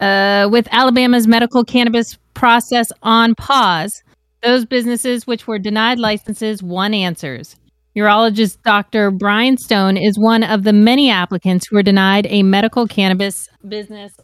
Uh, 0.00 0.48
with 0.50 0.66
Alabama's 0.72 1.26
medical 1.26 1.64
cannabis 1.64 2.16
process 2.32 2.90
on 3.02 3.34
pause, 3.34 4.02
Those 4.42 4.64
businesses 4.64 5.26
which 5.26 5.46
were 5.46 5.58
denied 5.58 5.98
licenses 5.98 6.62
won 6.62 6.94
answers. 6.94 7.56
Urologist 7.94 8.56
Dr. 8.62 9.10
Brian 9.10 9.58
Stone 9.58 9.98
is 9.98 10.18
one 10.18 10.42
of 10.42 10.62
the 10.62 10.72
many 10.72 11.10
applicants 11.10 11.66
who 11.66 11.76
were 11.76 11.82
denied 11.82 12.26
a 12.30 12.42
medical 12.42 12.86
cannabis 12.86 13.50
business 13.68 14.14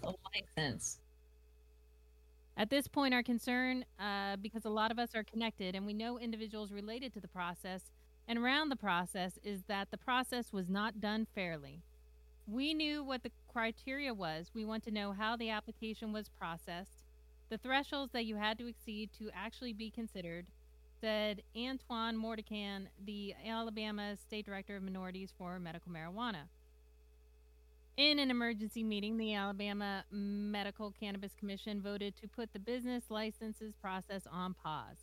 license. 0.57 1.02
At 2.57 2.71
this 2.71 2.87
point, 2.87 3.15
our 3.15 3.23
concern, 3.23 3.85
uh, 3.99 4.37
because 4.37 4.65
a 4.65 4.71
lot 4.71 4.91
of 4.91 4.99
us 4.99 5.15
are 5.15 5.25
connected 5.25 5.75
and 5.75 5.87
we 5.87 5.95
know 5.95 6.19
individuals 6.19 6.71
related 6.71 7.13
to 7.15 7.21
the 7.21 7.29
process 7.29 7.91
and 8.29 8.39
around 8.39 8.69
the 8.69 8.77
process, 8.77 9.39
is 9.43 9.63
that 9.69 9.91
the 9.91 9.99
process 9.99 10.53
was 10.53 10.69
not 10.69 11.01
done 11.01 11.27
fairly. 11.35 11.83
We 12.47 12.73
knew 12.73 13.03
what 13.03 13.23
the 13.23 13.33
criteria 13.53 14.15
was. 14.15 14.51
We 14.55 14.65
want 14.65 14.85
to 14.85 14.91
know 14.91 15.13
how 15.13 15.37
the 15.37 15.51
application 15.51 16.13
was 16.13 16.29
processed, 16.29 17.03
the 17.49 17.59
thresholds 17.59 18.13
that 18.13 18.25
you 18.25 18.37
had 18.37 18.59
to 18.59 18.67
exceed 18.67 19.11
to 19.19 19.31
actually 19.35 19.73
be 19.73 19.91
considered, 19.91 20.47
said 21.01 21.43
Antoine 21.57 22.17
Mordecan, 22.17 22.89
the 23.05 23.35
Alabama 23.47 24.17
State 24.17 24.47
Director 24.47 24.77
of 24.77 24.83
Minorities 24.83 25.33
for 25.37 25.59
Medical 25.59 25.93
Marijuana. 25.93 26.49
In 27.99 28.19
an 28.19 28.31
emergency 28.31 28.83
meeting, 28.83 29.19
the 29.19 29.35
Alabama 29.35 30.05
Medical 30.11 30.93
Cannabis 30.99 31.33
Commission 31.39 31.83
voted 31.83 32.17
to 32.17 32.27
put 32.27 32.51
the 32.55 32.59
business 32.59 33.05
licenses 33.11 33.75
process 33.83 34.23
on 34.31 34.55
pause. 34.55 34.97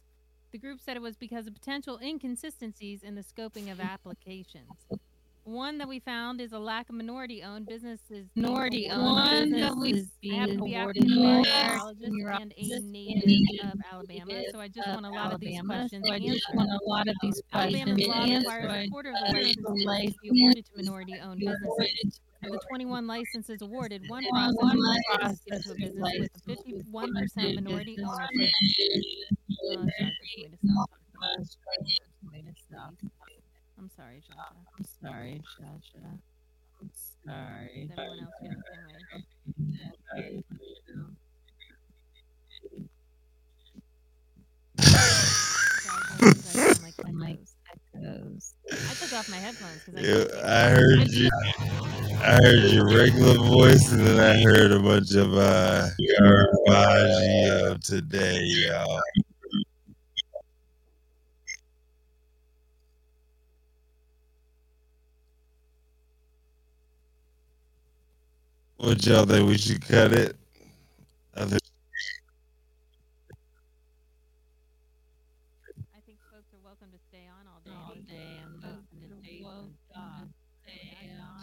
The 0.51 0.57
group 0.57 0.81
said 0.81 0.97
it 0.97 1.01
was 1.01 1.15
because 1.15 1.45
of 1.45 1.53
potential 1.53 1.99
inconsistencies 2.01 3.03
in 3.03 3.13
the 3.13 3.21
scoping 3.21 3.71
of 3.71 3.79
applications. 3.79 4.71
One 5.43 5.77
that 5.77 5.87
we 5.87 5.99
found 5.99 6.41
is 6.41 6.51
a 6.51 6.57
lack 6.57 6.89
of 6.89 6.95
minority-owned 6.95 7.67
businesses. 7.67 8.27
Minority-owned 8.35 9.51
businesses 9.51 10.09
have 10.33 10.49
to 10.49 10.63
be 10.63 10.75
African 10.75 11.11
American 11.11 12.51
and 12.57 12.71
a 12.71 12.79
native 12.81 13.65
of 13.65 13.79
Alabama. 13.91 14.41
So 14.51 14.59
I 14.59 14.67
just 14.67 14.87
want 14.87 15.05
a 15.05 15.09
lot 15.09 15.33
of 15.33 15.39
these 15.39 15.61
questions 15.61 16.07
So 16.07 16.13
I 16.13 16.19
just 16.19 16.55
want 16.55 16.69
a 16.69 16.89
lot 16.89 17.07
of 17.07 17.15
these 17.21 17.41
Alabama's 17.53 18.05
questions 18.07 18.07
law 18.07 18.23
requires 18.23 18.87
a 18.87 18.89
quarter 18.89 19.09
of 19.11 19.15
the 19.15 19.83
licenses 19.85 20.15
to 20.23 20.31
be 20.31 20.41
awarded 20.41 20.65
to 20.65 20.71
minority-owned 20.75 21.39
businesses. 21.39 22.19
Of 22.41 22.51
the 22.53 22.59
21 22.69 23.05
licenses 23.05 23.61
awarded, 23.61 24.01
one 24.07 24.23
process 24.31 25.67
was 25.67 25.75
given 25.77 25.97
to 25.97 26.03
a 26.03 26.11
business 26.21 26.31
with 26.47 26.59
a 26.79 26.83
51% 26.83 27.55
minority 27.55 27.97
ownership. 28.01 28.53
Oh, 30.69 30.85
I'm 33.77 33.89
sorry, 33.95 34.21
Joshua. 34.25 34.55
I'm 34.77 34.85
sorry, 35.01 35.41
Shasha. 35.59 36.05
I'm 36.81 36.89
sorry. 37.25 37.77
Is 37.83 37.91
everyone 37.91 38.19
else 38.21 38.33
feeling 38.39 38.61
the 39.57 39.83
same 40.15 40.37
way? 40.37 40.43
Sorry, 44.79 45.23
guys, 45.85 46.21
I 46.21 46.31
sound 46.39 46.81
like 46.83 46.97
Mike 47.13 47.45
I 48.03 48.93
took 48.93 49.13
off 49.13 49.27
my 49.29 49.37
headphones 49.37 49.83
because 49.83 49.95
I 49.95 50.01
Yeah, 50.01 50.25
I 50.43 50.69
heard 50.69 51.07
you. 51.09 51.29
I 52.21 52.33
heard 52.43 52.71
your 52.71 52.85
regular 52.87 53.35
voice, 53.35 53.91
and 53.91 54.05
then 54.05 54.19
I 54.19 54.41
heard 54.41 54.71
a 54.71 54.79
bunch 54.79 55.13
of 55.15 55.33
uh, 55.33 55.87
Caravaggio 56.17 57.77
today, 57.77 58.39
y'all. 58.43 59.01
What 68.77 69.05
y'all 69.05 69.25
think? 69.25 69.47
We 69.47 69.57
should 69.57 69.81
cut 69.85 70.13
it. 70.13 70.35
I 71.35 71.45
think 71.45 71.61
I 75.95 75.99
think 76.01 76.19
folks 76.31 76.53
are 76.53 76.63
welcome 76.63 76.91
to 76.91 76.99
stay 77.09 77.27
on 77.27 77.47
all 77.47 77.61
day. 77.65 77.71
All 77.71 77.95
day. 78.07 78.39
I'm 78.43 78.55
listening 78.61 79.09
to 79.09 79.21
Dave 79.21 79.45
and 80.67 81.38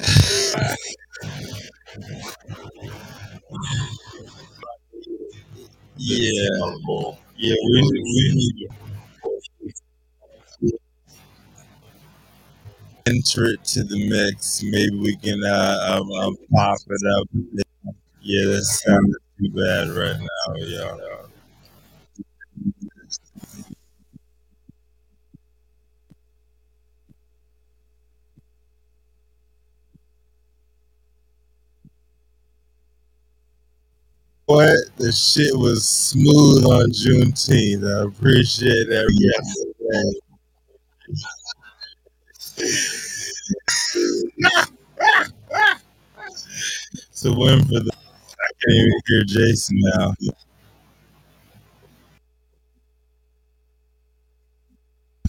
yeah, 5.96 6.70
yeah. 7.36 7.54
We 7.72 7.82
we 7.92 8.34
need 8.34 8.68
enter 13.06 13.46
it 13.46 13.64
to 13.64 13.84
the 13.84 14.08
mix. 14.08 14.62
Maybe 14.62 14.96
we 14.98 15.16
can 15.16 15.42
uh, 15.44 15.98
um, 16.00 16.10
um, 16.12 16.36
pop 16.52 16.78
it 16.88 17.02
up. 17.18 17.28
Yeah, 18.20 18.50
that 18.56 18.64
sounds 18.64 19.16
too 19.38 19.50
bad 19.50 19.88
right 19.90 20.18
now, 20.20 20.54
y'all. 20.56 21.25
What 34.46 34.76
the 34.96 35.10
shit 35.12 35.56
was 35.56 35.84
smooth 35.86 36.64
on 36.66 36.90
Juneteenth. 36.90 37.84
I 37.84 38.04
appreciate 38.06 38.88
that 38.88 39.10
yesterday. 39.12 40.20
a 47.26 47.32
win 47.32 47.60
for 47.64 47.80
the. 47.80 47.90
I 47.92 48.48
can't 48.62 48.76
even 48.76 49.00
hear 49.06 49.24
Jason 49.24 49.78
now. 49.80 50.14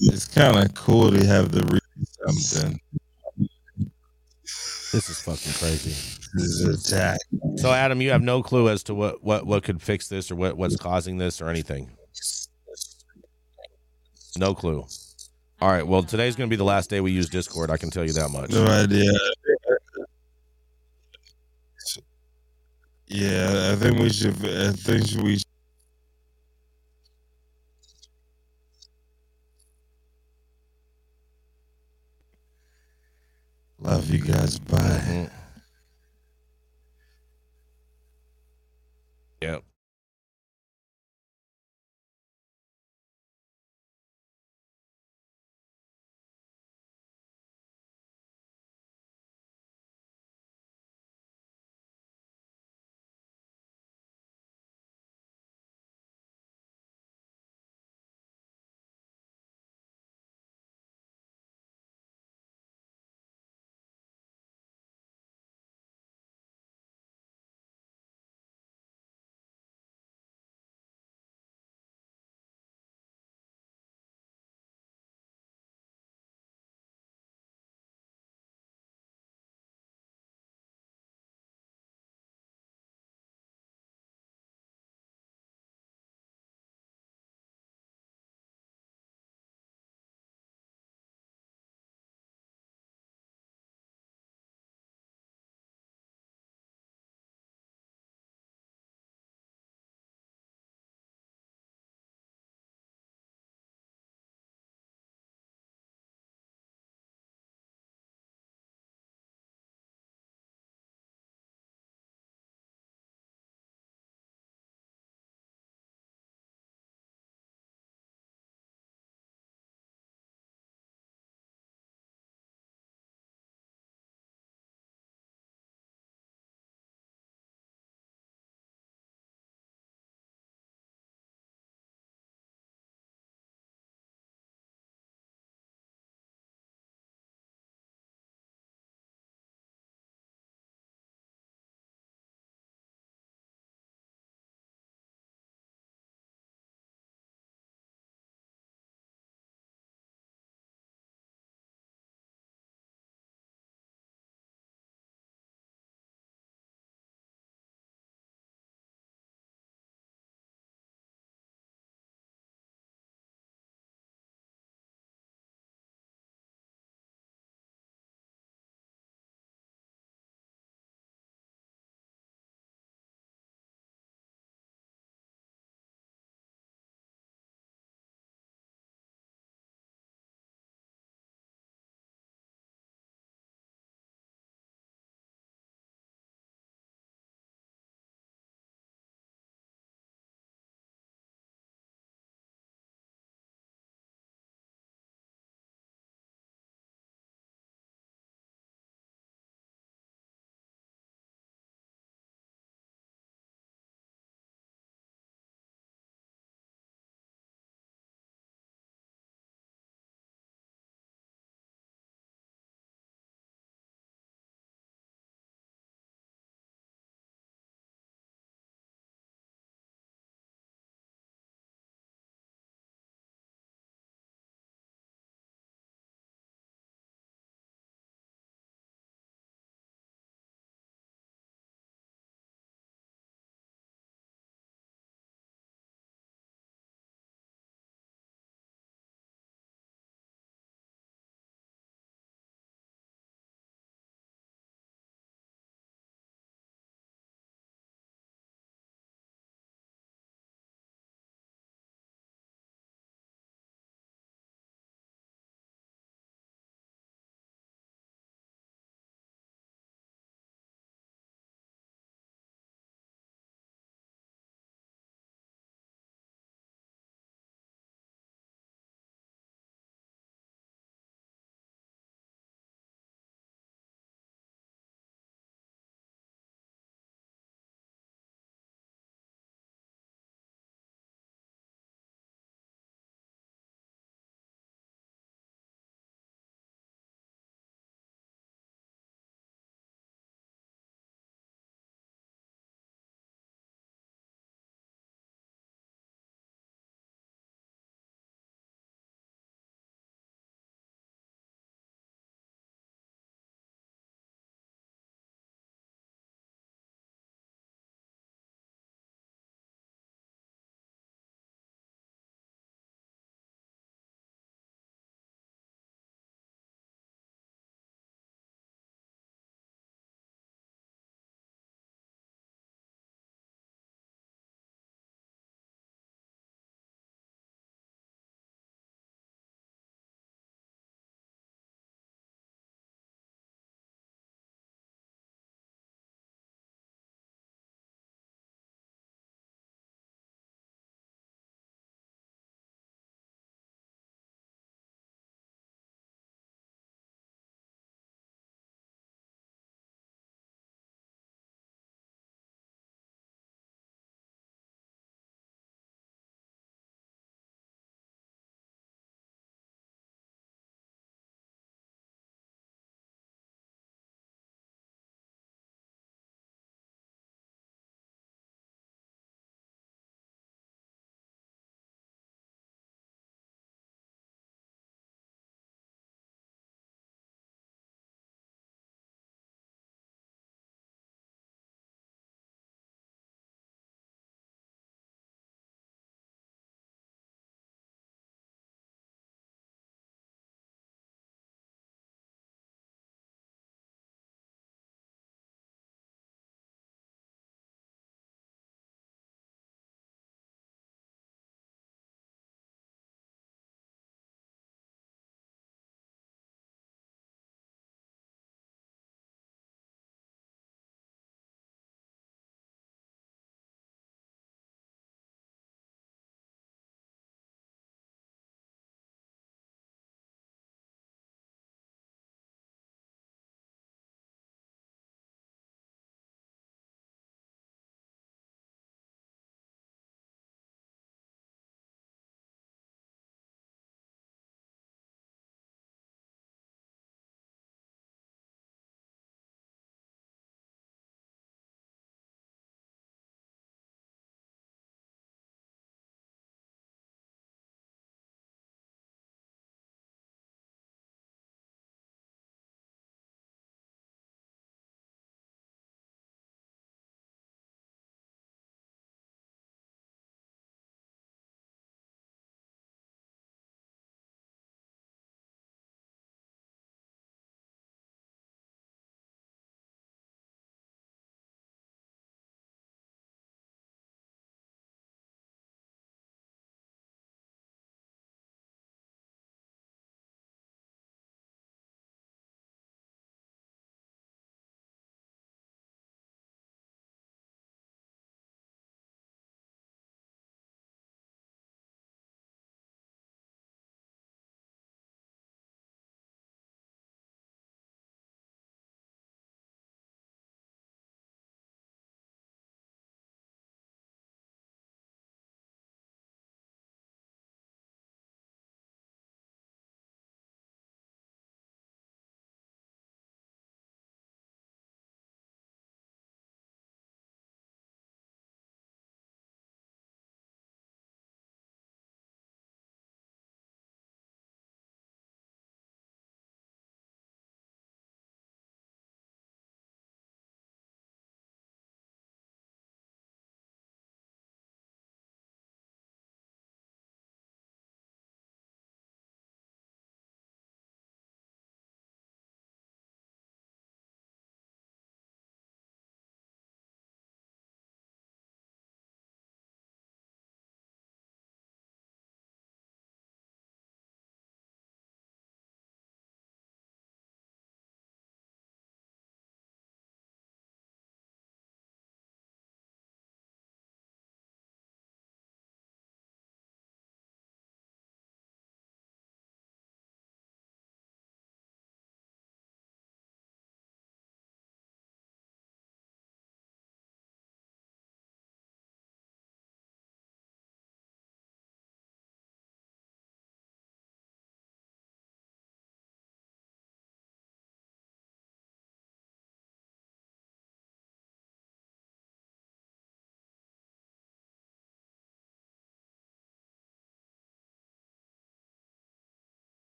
It's 0.00 0.26
kind 0.26 0.58
of 0.58 0.74
cool 0.74 1.10
to 1.12 1.26
have 1.26 1.52
the 1.52 1.62
read 1.62 2.08
something. 2.50 2.80
This 4.94 5.10
is 5.10 5.20
fucking 5.22 5.52
crazy. 5.54 5.90
This 6.34 6.60
is 6.60 6.86
attack. 6.86 7.18
So, 7.56 7.72
Adam, 7.72 8.00
you 8.00 8.10
have 8.10 8.22
no 8.22 8.44
clue 8.44 8.68
as 8.68 8.84
to 8.84 8.94
what 8.94 9.24
what 9.24 9.44
what 9.44 9.64
could 9.64 9.82
fix 9.82 10.06
this 10.06 10.30
or 10.30 10.36
what 10.36 10.56
what's 10.56 10.76
causing 10.76 11.18
this 11.18 11.42
or 11.42 11.48
anything. 11.48 11.90
No 14.38 14.54
clue. 14.54 14.86
All 15.60 15.68
right. 15.68 15.84
Well, 15.84 16.04
today's 16.04 16.36
going 16.36 16.48
to 16.48 16.52
be 16.52 16.56
the 16.56 16.62
last 16.62 16.90
day 16.90 17.00
we 17.00 17.10
use 17.10 17.28
Discord. 17.28 17.72
I 17.72 17.76
can 17.76 17.90
tell 17.90 18.04
you 18.04 18.12
that 18.12 18.28
much. 18.28 18.50
No 18.50 18.64
idea. 18.66 19.10
Yeah, 23.08 23.72
I 23.72 23.74
think 23.74 23.98
we 23.98 24.10
should. 24.10 24.36
I 24.44 24.70
think 24.70 25.06
we. 25.24 25.42
Love 33.84 34.10
you 34.10 34.18
guys. 34.20 34.58
Bye. 34.58 34.78
Mhm. 34.78 35.30
Yep. 39.42 39.64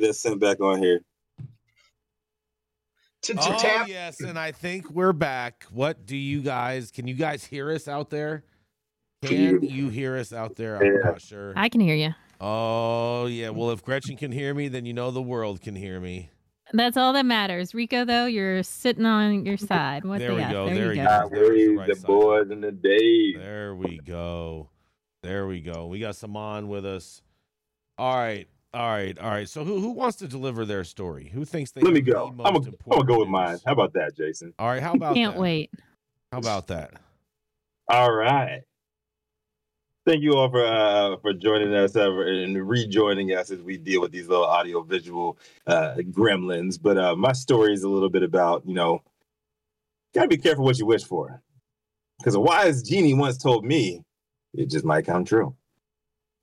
That 0.00 0.14
sent 0.14 0.40
back 0.40 0.60
on 0.60 0.78
here. 0.82 1.00
Oh 3.38 3.84
yes, 3.88 4.20
and 4.20 4.38
I 4.38 4.52
think 4.52 4.90
we're 4.90 5.14
back. 5.14 5.64
What 5.70 6.04
do 6.04 6.16
you 6.16 6.42
guys? 6.42 6.90
Can 6.90 7.06
you 7.06 7.14
guys 7.14 7.42
hear 7.42 7.70
us 7.70 7.88
out 7.88 8.10
there? 8.10 8.44
Can 9.24 9.62
you 9.62 9.88
hear 9.88 10.18
us 10.18 10.30
out 10.34 10.56
there? 10.56 10.76
I'm 10.76 11.00
not 11.00 11.22
sure. 11.22 11.54
I 11.56 11.70
can 11.70 11.80
hear 11.80 11.94
you. 11.94 12.10
Oh 12.38 13.24
yeah. 13.26 13.48
Well, 13.48 13.70
if 13.70 13.82
Gretchen 13.82 14.18
can 14.18 14.30
hear 14.30 14.52
me, 14.52 14.68
then 14.68 14.84
you 14.84 14.92
know 14.92 15.10
the 15.10 15.22
world 15.22 15.62
can 15.62 15.74
hear 15.74 16.00
me. 16.00 16.30
That's 16.74 16.96
all 16.98 17.12
that 17.14 17.24
matters. 17.24 17.74
Rico, 17.74 18.04
though, 18.04 18.26
you're 18.26 18.62
sitting 18.62 19.06
on 19.06 19.46
your 19.46 19.56
side. 19.58 20.04
What 20.04 20.18
There 20.18 20.30
the 20.30 20.34
we 20.36 20.42
go, 20.42 20.66
There, 20.66 20.74
there 20.74 20.92
you 20.94 21.00
you 21.00 21.06
go. 21.06 21.08
go. 21.08 21.24
Ah, 21.24 21.28
There's 21.30 21.48
the 21.68 21.76
right 21.76 21.88
the 21.88 21.96
side. 21.96 22.06
boys 22.06 22.50
and 22.50 22.62
the 22.64 22.72
days. 22.72 23.34
There 23.38 23.74
we 23.74 23.98
go. 24.04 24.68
There 25.22 25.46
we 25.46 25.60
go. 25.62 25.86
We 25.86 26.00
got 26.00 26.16
Saman 26.16 26.68
with 26.68 26.84
us. 26.84 27.22
All 27.96 28.14
right. 28.16 28.48
All 28.74 28.90
right. 28.90 29.16
All 29.20 29.30
right. 29.30 29.48
So 29.48 29.64
who 29.64 29.78
who 29.78 29.92
wants 29.92 30.16
to 30.16 30.26
deliver 30.26 30.64
their 30.64 30.82
story? 30.82 31.30
Who 31.32 31.44
thinks 31.44 31.70
they 31.70 31.80
Let 31.80 31.92
me 31.92 32.00
have 32.00 32.06
the 32.06 32.12
go. 32.12 32.26
I'm 32.26 32.36
gonna, 32.36 32.48
I'm 32.48 32.54
gonna 32.54 32.68
important 32.70 33.08
go 33.08 33.18
with 33.20 33.28
mine. 33.28 33.58
How 33.64 33.72
about 33.72 33.92
that, 33.92 34.16
Jason? 34.16 34.52
All 34.58 34.66
right. 34.66 34.82
How 34.82 34.94
about 34.94 35.14
Can't 35.14 35.34
that? 35.34 35.40
wait. 35.40 35.70
How 36.32 36.38
about 36.38 36.66
that? 36.66 36.94
All 37.88 38.12
right. 38.12 38.62
Thank 40.06 40.22
you 40.22 40.34
all 40.34 40.50
for 40.50 40.64
uh, 40.64 41.16
for 41.18 41.32
joining 41.32 41.72
us 41.72 41.94
uh, 41.94 42.10
and 42.10 42.68
rejoining 42.68 43.30
us 43.30 43.52
as 43.52 43.62
we 43.62 43.78
deal 43.78 44.00
with 44.00 44.10
these 44.10 44.26
little 44.28 44.44
audio 44.44 44.82
visual 44.82 45.38
uh, 45.68 45.94
gremlins. 46.10 46.76
But 46.82 46.98
uh, 46.98 47.14
my 47.14 47.32
story 47.32 47.74
is 47.74 47.84
a 47.84 47.88
little 47.88 48.10
bit 48.10 48.24
about 48.24 48.66
you 48.66 48.74
know, 48.74 49.02
gotta 50.14 50.28
be 50.28 50.36
careful 50.36 50.64
what 50.64 50.78
you 50.78 50.86
wish 50.86 51.04
for, 51.04 51.40
because 52.18 52.34
a 52.34 52.40
wise 52.40 52.82
genie 52.82 53.14
once 53.14 53.38
told 53.38 53.64
me 53.64 54.02
it 54.52 54.68
just 54.68 54.84
might 54.84 55.06
come 55.06 55.24
true. 55.24 55.54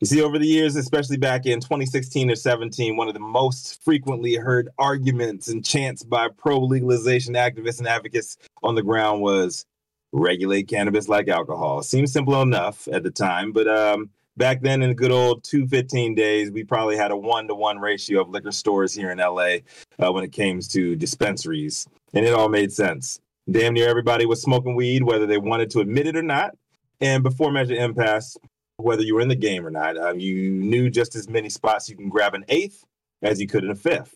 You 0.02 0.08
see, 0.08 0.22
over 0.24 0.40
the 0.40 0.48
years, 0.48 0.76
especially 0.76 1.18
back 1.18 1.46
in 1.46 1.60
2016 1.60 2.32
or 2.32 2.36
17, 2.36 2.98
one 2.98 3.08
of 3.08 3.14
the 3.14 3.20
most 3.20 3.84
frequently 3.84 4.34
heard 4.34 4.68
arguments 4.80 5.48
and 5.48 5.64
chants 5.64 6.02
by 6.02 6.28
pro 6.28 6.58
legalization 6.58 7.36
activists 7.36 7.78
and 7.78 7.88
advocates 7.88 8.36
on 8.64 8.74
the 8.74 8.82
ground 8.82 9.22
was 9.22 9.68
regulate 10.12 10.64
cannabis 10.64 11.08
like 11.08 11.28
alcohol. 11.28 11.84
Seems 11.84 12.12
simple 12.12 12.42
enough 12.42 12.88
at 12.88 13.04
the 13.04 13.12
time, 13.12 13.52
but 13.52 13.68
um, 13.68 14.10
back 14.38 14.62
then 14.62 14.82
in 14.82 14.90
the 14.90 14.96
good 14.96 15.12
old 15.12 15.44
215 15.44 16.16
days, 16.16 16.50
we 16.50 16.64
probably 16.64 16.98
had 16.98 17.12
a 17.12 17.16
one 17.16 17.48
to 17.48 17.54
one 17.54 17.78
ratio 17.78 18.22
of 18.22 18.30
liquor 18.30 18.52
stores 18.52 18.96
here 18.96 19.12
in 19.12 19.20
LA 19.20 19.58
uh, 20.00 20.12
when 20.12 20.24
it 20.24 20.32
came 20.32 20.62
to 20.62 20.96
dispensaries, 20.96 21.88
and 22.16 22.26
it 22.26 22.34
all 22.34 22.50
made 22.50 22.74
sense. 22.74 23.20
Damn 23.52 23.76
near 23.76 23.88
everybody 23.88 24.26
was 24.26 24.42
smoking 24.42 24.74
weed, 24.74 25.04
whether 25.04 25.28
they 25.28 25.38
wanted 25.38 25.70
to 25.72 25.80
admit 25.80 26.08
it 26.08 26.16
or 26.16 26.24
not. 26.24 26.56
And 27.02 27.22
before 27.22 27.52
Measure 27.52 27.76
M 27.76 27.94
passed, 27.94 28.40
whether 28.84 29.04
you 29.04 29.16
were 29.16 29.22
in 29.22 29.28
the 29.28 29.36
game 29.36 29.66
or 29.66 29.72
not, 29.72 29.98
um, 29.98 30.20
you 30.20 30.52
knew 30.52 30.90
just 30.90 31.16
as 31.16 31.30
many 31.30 31.50
spots 31.50 31.90
you 31.90 31.96
can 31.96 32.10
grab 32.10 32.34
an 32.34 32.46
eighth 32.50 32.84
as 33.22 33.40
you 33.40 33.48
could 33.48 33.64
in 33.64 33.72
a 33.72 33.76
fifth. 33.76 34.16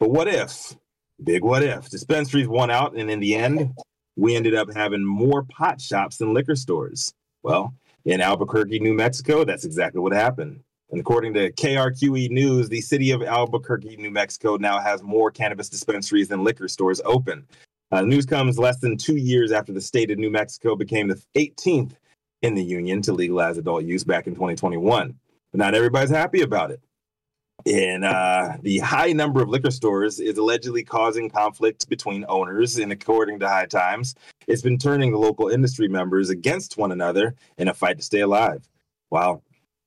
But 0.00 0.10
what 0.10 0.28
if? 0.28 0.76
Big 1.22 1.44
what 1.44 1.62
if? 1.62 1.88
Dispensaries 1.88 2.48
won 2.48 2.70
out, 2.70 2.96
and 2.96 3.10
in 3.10 3.20
the 3.20 3.34
end, 3.34 3.72
we 4.16 4.34
ended 4.34 4.54
up 4.54 4.72
having 4.74 5.04
more 5.04 5.44
pot 5.44 5.80
shops 5.80 6.16
than 6.16 6.34
liquor 6.34 6.56
stores. 6.56 7.14
Well, 7.42 7.74
in 8.04 8.20
Albuquerque, 8.20 8.80
New 8.80 8.94
Mexico, 8.94 9.44
that's 9.44 9.64
exactly 9.64 10.00
what 10.00 10.12
happened. 10.12 10.62
And 10.90 11.00
according 11.00 11.34
to 11.34 11.50
KRQE 11.52 12.30
News, 12.30 12.68
the 12.68 12.80
city 12.80 13.12
of 13.12 13.22
Albuquerque, 13.22 13.96
New 13.96 14.10
Mexico 14.10 14.56
now 14.56 14.78
has 14.78 15.02
more 15.02 15.30
cannabis 15.30 15.68
dispensaries 15.68 16.28
than 16.28 16.44
liquor 16.44 16.68
stores 16.68 17.00
open. 17.04 17.46
Uh, 17.90 18.02
news 18.02 18.26
comes 18.26 18.58
less 18.58 18.78
than 18.80 18.96
two 18.96 19.16
years 19.16 19.52
after 19.52 19.72
the 19.72 19.80
state 19.80 20.10
of 20.10 20.18
New 20.18 20.30
Mexico 20.30 20.76
became 20.76 21.08
the 21.08 21.22
18th 21.34 21.92
in 22.42 22.54
the 22.54 22.62
union 22.62 23.00
to 23.02 23.12
legalize 23.12 23.56
adult 23.56 23.84
use 23.84 24.04
back 24.04 24.26
in 24.26 24.34
2021. 24.34 25.14
But 25.52 25.58
not 25.58 25.74
everybody's 25.74 26.10
happy 26.10 26.42
about 26.42 26.70
it. 26.70 26.80
And 27.64 28.04
uh, 28.04 28.56
the 28.60 28.78
high 28.78 29.12
number 29.12 29.40
of 29.40 29.48
liquor 29.48 29.70
stores 29.70 30.18
is 30.18 30.36
allegedly 30.36 30.82
causing 30.82 31.30
conflict 31.30 31.88
between 31.88 32.24
owners. 32.28 32.78
And 32.78 32.90
according 32.90 33.38
to 33.40 33.48
High 33.48 33.66
Times, 33.66 34.14
it's 34.48 34.62
been 34.62 34.78
turning 34.78 35.12
the 35.12 35.18
local 35.18 35.48
industry 35.48 35.86
members 35.86 36.30
against 36.30 36.76
one 36.76 36.90
another 36.90 37.36
in 37.58 37.68
a 37.68 37.74
fight 37.74 37.98
to 37.98 38.02
stay 38.02 38.20
alive. 38.20 38.68
Wow. 39.10 39.42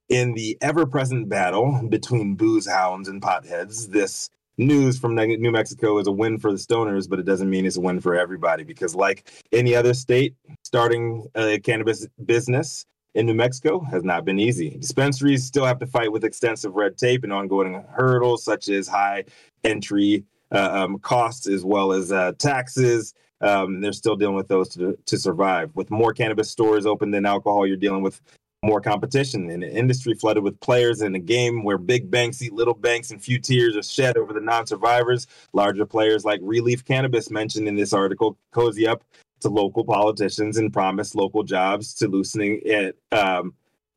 In 0.08 0.34
the 0.34 0.58
ever 0.62 0.86
present 0.86 1.28
battle 1.28 1.82
between 1.90 2.36
booze 2.36 2.68
hounds 2.68 3.10
and 3.10 3.22
potheads, 3.22 3.88
this 3.88 4.30
news 4.58 4.98
from 4.98 5.16
New 5.16 5.52
Mexico 5.52 5.98
is 5.98 6.08
a 6.08 6.12
win 6.12 6.40
for 6.40 6.52
the 6.52 6.58
stoners, 6.58 7.10
but 7.10 7.20
it 7.20 7.26
doesn't 7.26 7.50
mean 7.50 7.66
it's 7.66 7.78
a 7.78 7.82
win 7.82 8.00
for 8.00 8.16
everybody 8.16 8.64
because, 8.64 8.96
like 8.96 9.30
any 9.52 9.76
other 9.76 9.94
state, 9.94 10.36
starting 10.64 11.28
a 11.36 11.60
cannabis 11.60 12.08
business 12.26 12.86
in 13.14 13.26
New 13.26 13.34
Mexico 13.34 13.80
has 13.80 14.04
not 14.04 14.26
been 14.26 14.40
easy. 14.40 14.72
Dispensaries 14.72 15.46
still 15.46 15.66
have 15.66 15.80
to 15.80 15.88
fight 15.88 16.12
with 16.12 16.24
extensive 16.24 16.76
red 16.76 16.98
tape 16.98 17.24
and 17.24 17.32
ongoing 17.32 17.84
hurdles 17.90 18.44
such 18.44 18.68
as 18.68 18.88
high 18.88 19.24
entry 19.64 20.26
uh, 20.52 20.70
um, 20.72 21.00
costs 21.00 21.48
as 21.48 21.64
well 21.64 21.94
as 21.94 22.12
uh, 22.12 22.34
taxes. 22.38 23.14
Um, 23.42 23.82
they're 23.82 23.94
still 23.94 24.16
dealing 24.16 24.36
with 24.36 24.48
those 24.48 24.70
to, 24.70 24.98
to 25.06 25.18
survive. 25.18 25.72
With 25.76 25.92
more 25.92 26.14
cannabis 26.14 26.50
stores 26.50 26.86
open 26.86 27.12
than 27.12 27.26
alcohol, 27.26 27.66
you're 27.66 27.78
dealing 27.78 28.02
with 28.02 28.22
more 28.66 28.82
competition 28.82 29.50
and 29.50 29.64
an 29.64 29.70
industry 29.70 30.14
flooded 30.14 30.44
with 30.44 30.60
players 30.60 31.02
in 31.02 31.16
a 31.16 31.20
game 31.20 31.64
where 31.64 31.78
big 31.78 32.10
banks 32.10 32.42
eat 32.42 32.54
little 32.54 32.74
banks 32.74 33.12
and 33.12 33.24
few 33.24 33.40
tears 33.40 33.76
are 33.76 33.84
shed 33.84 34.18
over 34.18 34.34
the 34.34 34.42
non-survivors. 34.42 35.28
Larger 35.54 35.86
players 35.86 36.26
like 36.26 36.40
Relief 36.44 36.84
Cannabis 36.84 37.30
mentioned 37.30 37.68
in 37.68 37.76
this 37.76 37.94
article 37.94 38.38
cozy 38.52 38.88
up 38.88 39.04
to 39.42 39.50
local 39.50 39.84
politicians 39.84 40.58
and 40.58 40.74
promise 40.74 41.16
local 41.16 41.44
jobs 41.44 41.94
to 41.94 42.08
loosening 42.08 42.60
it 42.64 42.98
um, 43.12 43.54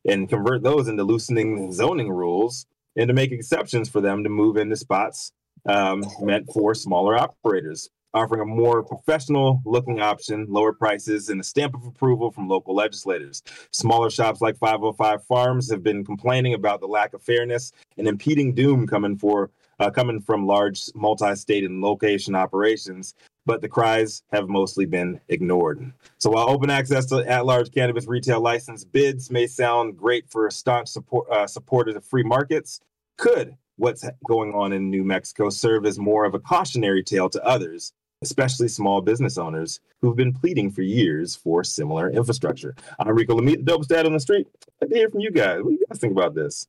and 0.07 0.29
convert 0.29 0.63
those 0.63 0.89
into 0.89 1.05
loosening 1.05 1.73
zoning 1.73 2.11
rules 2.11 2.67
and 2.97 3.09
to 3.09 3.15
make 3.15 3.33
exceptions 3.33 3.89
for 3.89 4.01
them 4.01 4.25
to 4.25 4.31
move 4.31 4.57
into 4.57 4.77
spots 4.77 5.33
um, 5.67 6.05
meant 6.21 6.51
for 6.53 6.75
smaller 6.75 7.17
operators, 7.17 7.91
offering 8.15 8.41
a 8.41 8.45
more 8.45 8.83
professional 8.83 9.61
looking 9.65 10.01
option, 10.01 10.47
lower 10.49 10.73
prices, 10.73 11.29
and 11.29 11.41
a 11.41 11.45
stamp 11.45 11.75
of 11.75 11.85
approval 11.87 12.31
from 12.31 12.49
local 12.49 12.75
legislators. 12.75 13.43
Smaller 13.71 14.11
shops 14.11 14.41
like 14.41 14.57
505 14.59 15.25
Farms 15.25 15.71
have 15.71 15.83
been 15.83 16.05
complaining 16.05 16.55
about 16.55 16.81
the 16.81 16.87
lack 16.87 17.15
of 17.15 17.23
fairness 17.23 17.73
and 17.97 18.09
impeding 18.09 18.55
doom 18.55 18.87
coming 18.87 19.17
for 19.17 19.51
uh, 19.81 19.91
coming 19.91 20.21
from 20.21 20.47
large 20.47 20.91
multi-state 20.95 21.65
and 21.65 21.81
location 21.81 22.35
operations 22.35 23.15
but 23.49 23.63
the 23.63 23.69
cries 23.69 24.23
have 24.31 24.47
mostly 24.47 24.85
been 24.85 25.19
ignored. 25.29 25.91
So 26.19 26.29
while 26.29 26.51
open 26.51 26.69
access 26.69 27.07
to 27.07 27.27
at-large 27.27 27.73
cannabis 27.73 28.07
retail 28.07 28.43
license 28.43 28.85
bids 28.85 29.31
may 29.31 29.47
sound 29.47 29.97
great 29.97 30.29
for 30.29 30.51
staunch 30.51 30.89
support, 30.89 31.27
uh, 31.31 31.47
supporters 31.47 31.97
of 31.97 32.05
free 32.05 32.23
markets, 32.23 32.81
could 33.17 33.57
what's 33.79 34.05
going 34.27 34.53
on 34.53 34.73
in 34.73 34.91
New 34.91 35.05
Mexico 35.05 35.49
serve 35.49 35.87
as 35.87 35.99
more 35.99 36.25
of 36.25 36.35
a 36.35 36.39
cautionary 36.39 37.03
tale 37.03 37.31
to 37.31 37.43
others, 37.45 37.93
especially 38.23 38.69
small 38.69 39.01
business 39.01 39.39
owners 39.39 39.81
who've 40.01 40.17
been 40.17 40.33
pleading 40.33 40.71
for 40.71 40.83
years 40.83 41.35
for 41.35 41.65
similar 41.65 42.11
infrastructure? 42.11 42.75
I'm 42.99 43.09
Rico 43.15 43.39
Lamitte, 43.39 43.65
the 43.65 43.73
dopest 43.73 43.89
dad 43.89 44.07
on 44.07 44.13
the 44.13 44.21
street. 44.21 44.47
I'd 44.83 44.91
to 44.91 44.97
hear 44.97 45.09
from 45.09 45.21
you 45.21 45.31
guys. 45.31 45.63
What 45.63 45.71
do 45.71 45.75
you 45.75 45.85
guys 45.89 45.99
think 45.99 46.13
about 46.13 46.35
this? 46.35 46.67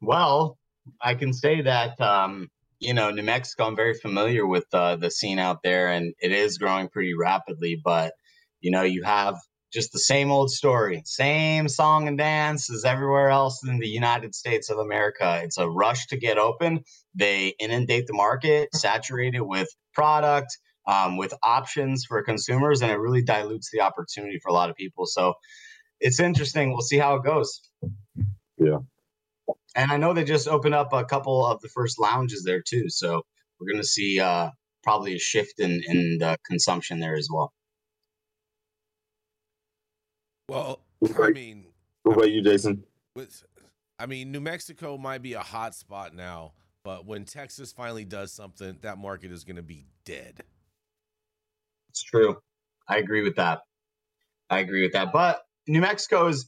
Well, 0.00 0.56
I 1.00 1.14
can 1.14 1.32
say 1.32 1.62
that 1.62 2.00
um, 2.00 2.48
you 2.78 2.94
know 2.94 3.10
New 3.10 3.22
Mexico. 3.22 3.66
I'm 3.66 3.76
very 3.76 3.94
familiar 3.94 4.46
with 4.46 4.66
uh, 4.72 4.96
the 4.96 5.10
scene 5.10 5.38
out 5.38 5.62
there, 5.62 5.88
and 5.88 6.14
it 6.20 6.30
is 6.30 6.58
growing 6.58 6.88
pretty 6.88 7.14
rapidly. 7.14 7.80
But 7.82 8.12
you 8.60 8.70
know, 8.70 8.82
you 8.82 9.02
have 9.02 9.36
just 9.76 9.92
the 9.92 9.98
same 9.98 10.30
old 10.30 10.50
story, 10.50 11.02
same 11.04 11.68
song 11.68 12.08
and 12.08 12.16
dance 12.16 12.70
as 12.70 12.86
everywhere 12.86 13.28
else 13.28 13.62
in 13.62 13.78
the 13.78 13.86
United 13.86 14.34
States 14.34 14.70
of 14.70 14.78
America. 14.78 15.42
It's 15.44 15.58
a 15.58 15.68
rush 15.68 16.06
to 16.06 16.16
get 16.16 16.38
open. 16.38 16.80
They 17.14 17.54
inundate 17.60 18.06
the 18.06 18.14
market, 18.14 18.74
saturate 18.74 19.34
it 19.34 19.46
with 19.46 19.68
product, 19.92 20.56
um, 20.88 21.18
with 21.18 21.34
options 21.42 22.06
for 22.06 22.22
consumers, 22.22 22.80
and 22.80 22.90
it 22.90 22.96
really 22.96 23.20
dilutes 23.20 23.68
the 23.70 23.82
opportunity 23.82 24.38
for 24.42 24.48
a 24.48 24.54
lot 24.54 24.70
of 24.70 24.76
people. 24.76 25.04
So 25.04 25.34
it's 26.00 26.20
interesting. 26.20 26.72
We'll 26.72 26.80
see 26.80 26.96
how 26.96 27.16
it 27.16 27.24
goes. 27.24 27.60
Yeah. 28.56 28.78
And 29.74 29.92
I 29.92 29.98
know 29.98 30.14
they 30.14 30.24
just 30.24 30.48
opened 30.48 30.74
up 30.74 30.94
a 30.94 31.04
couple 31.04 31.44
of 31.44 31.60
the 31.60 31.68
first 31.68 32.00
lounges 32.00 32.44
there 32.44 32.62
too. 32.66 32.88
So 32.88 33.20
we're 33.60 33.70
going 33.70 33.82
to 33.82 33.86
see 33.86 34.20
uh, 34.20 34.48
probably 34.82 35.16
a 35.16 35.18
shift 35.18 35.60
in, 35.60 35.82
in 35.86 36.16
the 36.18 36.38
consumption 36.46 36.98
there 36.98 37.14
as 37.14 37.28
well. 37.30 37.52
Well, 40.48 40.80
I 41.18 41.30
mean, 41.30 41.66
What 42.02 42.16
about 42.16 42.30
you, 42.30 42.42
Jason? 42.42 42.84
with, 43.14 43.44
I 43.98 44.06
mean, 44.06 44.30
New 44.30 44.40
Mexico 44.40 44.96
might 44.96 45.22
be 45.22 45.32
a 45.32 45.40
hot 45.40 45.74
spot 45.74 46.14
now, 46.14 46.52
but 46.84 47.04
when 47.04 47.24
Texas 47.24 47.72
finally 47.72 48.04
does 48.04 48.32
something, 48.32 48.78
that 48.82 48.98
market 48.98 49.32
is 49.32 49.42
going 49.44 49.56
to 49.56 49.62
be 49.62 49.86
dead. 50.04 50.44
It's 51.90 52.02
true. 52.02 52.36
I 52.88 52.98
agree 52.98 53.22
with 53.22 53.36
that. 53.36 53.60
I 54.48 54.60
agree 54.60 54.82
with 54.82 54.92
that. 54.92 55.12
But 55.12 55.42
New 55.66 55.80
Mexico 55.80 56.28
is, 56.28 56.46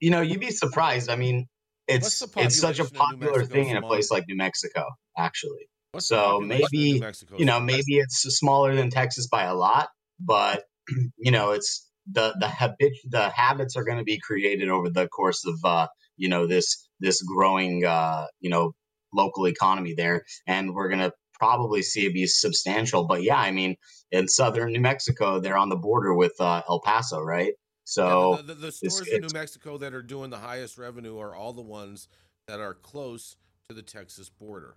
you 0.00 0.10
know, 0.10 0.20
you'd 0.20 0.40
be 0.40 0.50
surprised. 0.50 1.08
I 1.08 1.16
mean, 1.16 1.46
it's 1.88 2.22
it's 2.36 2.58
such 2.58 2.78
a 2.78 2.84
population 2.84 2.86
of 2.86 2.92
New 2.92 2.98
popular 2.98 3.44
thing 3.44 3.68
in 3.68 3.76
a 3.76 3.82
place 3.82 4.10
like 4.10 4.24
New 4.28 4.36
Mexico, 4.36 4.84
actually. 5.16 5.68
What's 5.92 6.06
So 6.06 6.40
maybe, 6.40 7.02
you 7.36 7.44
know, 7.44 7.58
maybe 7.58 7.96
it's 7.96 8.20
smaller 8.38 8.74
than 8.74 8.90
Texas 8.90 9.26
by 9.28 9.44
a 9.44 9.54
lot, 9.54 9.88
but 10.20 10.64
you 11.18 11.30
know, 11.30 11.52
it's 11.52 11.89
the 12.10 12.34
the 12.40 12.48
habit 12.48 12.92
the 13.08 13.28
habits 13.30 13.76
are 13.76 13.84
going 13.84 13.98
to 13.98 14.04
be 14.04 14.18
created 14.18 14.68
over 14.68 14.88
the 14.90 15.08
course 15.08 15.44
of 15.46 15.54
uh, 15.64 15.86
you 16.16 16.28
know 16.28 16.46
this 16.46 16.88
this 17.00 17.22
growing, 17.22 17.84
uh, 17.84 18.26
you 18.40 18.50
know, 18.50 18.72
local 19.12 19.46
economy 19.46 19.94
there, 19.94 20.24
and 20.46 20.74
we're 20.74 20.88
gonna 20.88 21.12
probably 21.34 21.82
see 21.82 22.06
it 22.06 22.12
be 22.14 22.26
substantial. 22.26 23.06
But 23.06 23.22
yeah, 23.22 23.38
I 23.38 23.50
mean, 23.50 23.76
in 24.10 24.28
southern 24.28 24.72
New 24.72 24.80
Mexico, 24.80 25.40
they're 25.40 25.56
on 25.56 25.70
the 25.70 25.76
border 25.76 26.14
with 26.14 26.34
uh, 26.40 26.62
El 26.68 26.80
Paso, 26.80 27.20
right? 27.22 27.54
So 27.84 28.32
Yeah, 28.36 28.42
the, 28.42 28.42
the, 28.42 28.54
the 28.54 28.66
it's- 28.68 28.76
stores 28.94 29.08
in 29.08 29.22
New 29.22 29.32
Mexico 29.32 29.78
that 29.78 29.94
are 29.94 30.02
doing 30.02 30.28
the 30.30 30.38
highest 30.38 30.76
revenue 30.78 31.18
are 31.18 31.34
all 31.34 31.52
the 31.54 31.62
ones 31.62 32.08
that 32.46 32.60
are 32.60 32.74
close 32.74 33.36
to 33.68 33.74
the 33.74 33.82
Texas 33.82 34.28
border. 34.28 34.76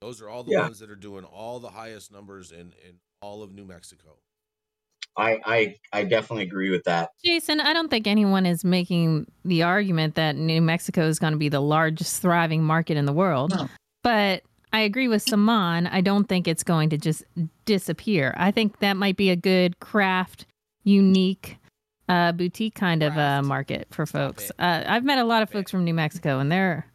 Those 0.00 0.22
are 0.22 0.28
all 0.30 0.42
the 0.42 0.52
Yeah. 0.52 0.62
ones 0.62 0.78
that 0.78 0.90
are 0.90 0.96
doing 0.96 1.24
all 1.24 1.60
the 1.60 1.68
highest 1.68 2.10
numbers 2.10 2.50
in, 2.52 2.72
in 2.88 2.98
all 3.20 3.42
of 3.42 3.52
New 3.52 3.66
Mexico. 3.66 4.16
I, 5.16 5.40
I 5.44 5.74
I 5.92 6.04
definitely 6.04 6.44
agree 6.44 6.70
with 6.70 6.84
that. 6.84 7.10
Jason, 7.24 7.60
I 7.60 7.72
don't 7.72 7.88
think 7.88 8.06
anyone 8.06 8.46
is 8.46 8.64
making 8.64 9.30
the 9.44 9.62
argument 9.62 10.14
that 10.14 10.36
New 10.36 10.62
Mexico 10.62 11.06
is 11.06 11.18
going 11.18 11.32
to 11.32 11.38
be 11.38 11.48
the 11.48 11.60
largest 11.60 12.22
thriving 12.22 12.62
market 12.62 12.96
in 12.96 13.04
the 13.06 13.12
world. 13.12 13.52
But 14.02 14.42
I 14.72 14.80
agree 14.80 15.08
with 15.08 15.22
Saman. 15.22 15.86
I 15.88 16.00
don't 16.00 16.28
think 16.28 16.46
it's 16.46 16.62
going 16.62 16.90
to 16.90 16.98
just 16.98 17.24
disappear. 17.64 18.34
I 18.36 18.50
think 18.50 18.78
that 18.78 18.96
might 18.96 19.16
be 19.16 19.30
a 19.30 19.36
good 19.36 19.80
craft, 19.80 20.46
unique, 20.84 21.58
uh, 22.08 22.32
boutique 22.32 22.74
kind 22.74 23.02
of 23.02 23.16
uh, 23.16 23.42
market 23.42 23.88
for 23.90 24.06
folks. 24.06 24.50
Uh, 24.58 24.84
I've 24.86 25.04
met 25.04 25.18
a 25.18 25.24
lot 25.24 25.42
of 25.42 25.50
folks 25.50 25.70
from 25.70 25.84
New 25.84 25.94
Mexico, 25.94 26.38
and 26.38 26.50
they're 26.50 26.86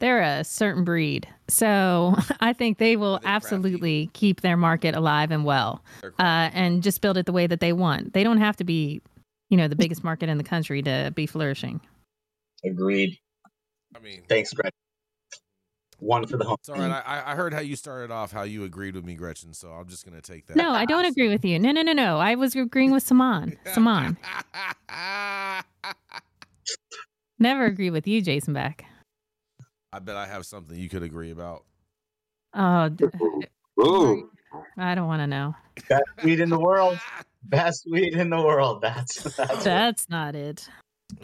they're 0.00 0.22
a 0.22 0.44
certain 0.44 0.84
breed. 0.84 1.28
So 1.48 2.14
I 2.40 2.52
think 2.52 2.78
they 2.78 2.96
will 2.96 3.14
Are 3.14 3.18
they 3.20 3.24
crafty? 3.24 3.36
absolutely 3.46 4.10
keep 4.12 4.40
their 4.40 4.56
market 4.56 4.94
alive 4.94 5.30
and 5.30 5.44
well 5.44 5.82
uh, 6.18 6.50
and 6.52 6.82
just 6.82 7.00
build 7.00 7.16
it 7.16 7.26
the 7.26 7.32
way 7.32 7.46
that 7.46 7.60
they 7.60 7.72
want. 7.72 8.12
They 8.12 8.24
don't 8.24 8.38
have 8.38 8.56
to 8.56 8.64
be, 8.64 9.00
you 9.48 9.56
know, 9.56 9.68
the 9.68 9.76
biggest 9.76 10.04
market 10.04 10.28
in 10.28 10.38
the 10.38 10.44
country 10.44 10.82
to 10.82 11.12
be 11.14 11.26
flourishing. 11.26 11.80
Agreed. 12.64 13.18
I 13.94 13.98
mean, 14.00 14.22
Thanks, 14.28 14.52
Greg. 14.52 14.72
One 15.98 16.26
for 16.26 16.38
the 16.38 16.44
home. 16.44 16.56
it's 16.60 16.68
all 16.70 16.76
right. 16.76 17.02
I, 17.04 17.32
I 17.32 17.34
heard 17.34 17.52
how 17.52 17.60
you 17.60 17.76
started 17.76 18.10
off, 18.10 18.32
how 18.32 18.44
you 18.44 18.64
agreed 18.64 18.94
with 18.94 19.04
me, 19.04 19.14
Gretchen. 19.16 19.52
So 19.52 19.68
I'm 19.70 19.86
just 19.86 20.06
gonna 20.06 20.22
take 20.22 20.46
that. 20.46 20.56
No, 20.56 20.70
I 20.70 20.86
don't 20.86 21.04
agree 21.04 21.28
with 21.28 21.44
you. 21.44 21.58
No, 21.58 21.72
no, 21.72 21.82
no, 21.82 21.92
no. 21.92 22.18
I 22.18 22.36
was 22.36 22.56
agreeing 22.56 22.90
with 22.90 23.02
Saman. 23.02 23.58
Saman. 23.66 24.16
Never 27.38 27.66
agree 27.66 27.90
with 27.90 28.06
you, 28.06 28.22
Jason 28.22 28.54
Beck. 28.54 28.86
I 29.92 29.98
bet 29.98 30.16
I 30.16 30.26
have 30.26 30.46
something 30.46 30.78
you 30.78 30.88
could 30.88 31.02
agree 31.02 31.30
about. 31.30 31.64
Oh, 32.54 32.88
d- 32.88 33.06
Ooh. 33.80 34.30
Uh, 34.52 34.58
I 34.76 34.94
don't 34.94 35.06
want 35.06 35.20
to 35.20 35.26
know. 35.26 35.54
Best 35.88 36.04
weed 36.22 36.40
in 36.40 36.50
the 36.50 36.58
world. 36.58 36.98
Best 37.44 37.86
weed 37.90 38.14
in 38.14 38.30
the 38.30 38.40
world. 38.40 38.82
That's 38.82 39.22
that's. 39.22 39.64
That's 39.64 40.08
not 40.10 40.34
it. 40.34 40.68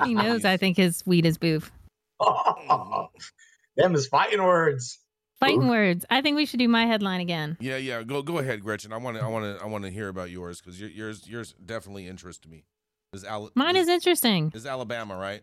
He 0.03 0.15
knows 0.15 0.45
I 0.45 0.57
think 0.57 0.77
his 0.77 1.05
weed 1.07 1.27
is 1.27 1.39
boof. 1.39 1.71
Them 3.77 3.95
is 3.95 4.07
fighting 4.09 4.43
words. 4.43 4.99
Fighting 5.39 5.69
words. 5.69 6.07
I 6.09 6.23
think 6.23 6.37
we 6.37 6.47
should 6.47 6.59
do 6.59 6.69
my 6.69 6.87
headline 6.87 7.21
again. 7.21 7.59
Yeah, 7.61 7.77
yeah. 7.77 8.03
Go, 8.03 8.23
go 8.23 8.39
ahead, 8.39 8.63
Gretchen. 8.63 8.93
I 8.93 8.97
want 8.97 9.19
to, 9.19 9.23
I 9.23 9.29
want 9.29 9.45
to, 9.45 9.63
I 9.63 9.69
want 9.69 9.85
to 9.85 9.91
hear 9.91 10.09
about 10.09 10.31
yours 10.31 10.61
because 10.61 10.81
yours, 10.81 11.29
yours 11.29 11.55
definitely 11.65 12.09
interests 12.09 12.49
me. 12.49 12.65
Is 13.13 13.23
Al- 13.23 13.51
Mine 13.55 13.77
is 13.77 13.89
interesting. 13.89 14.51
is 14.55 14.67
Alabama, 14.67 15.17
right? 15.17 15.43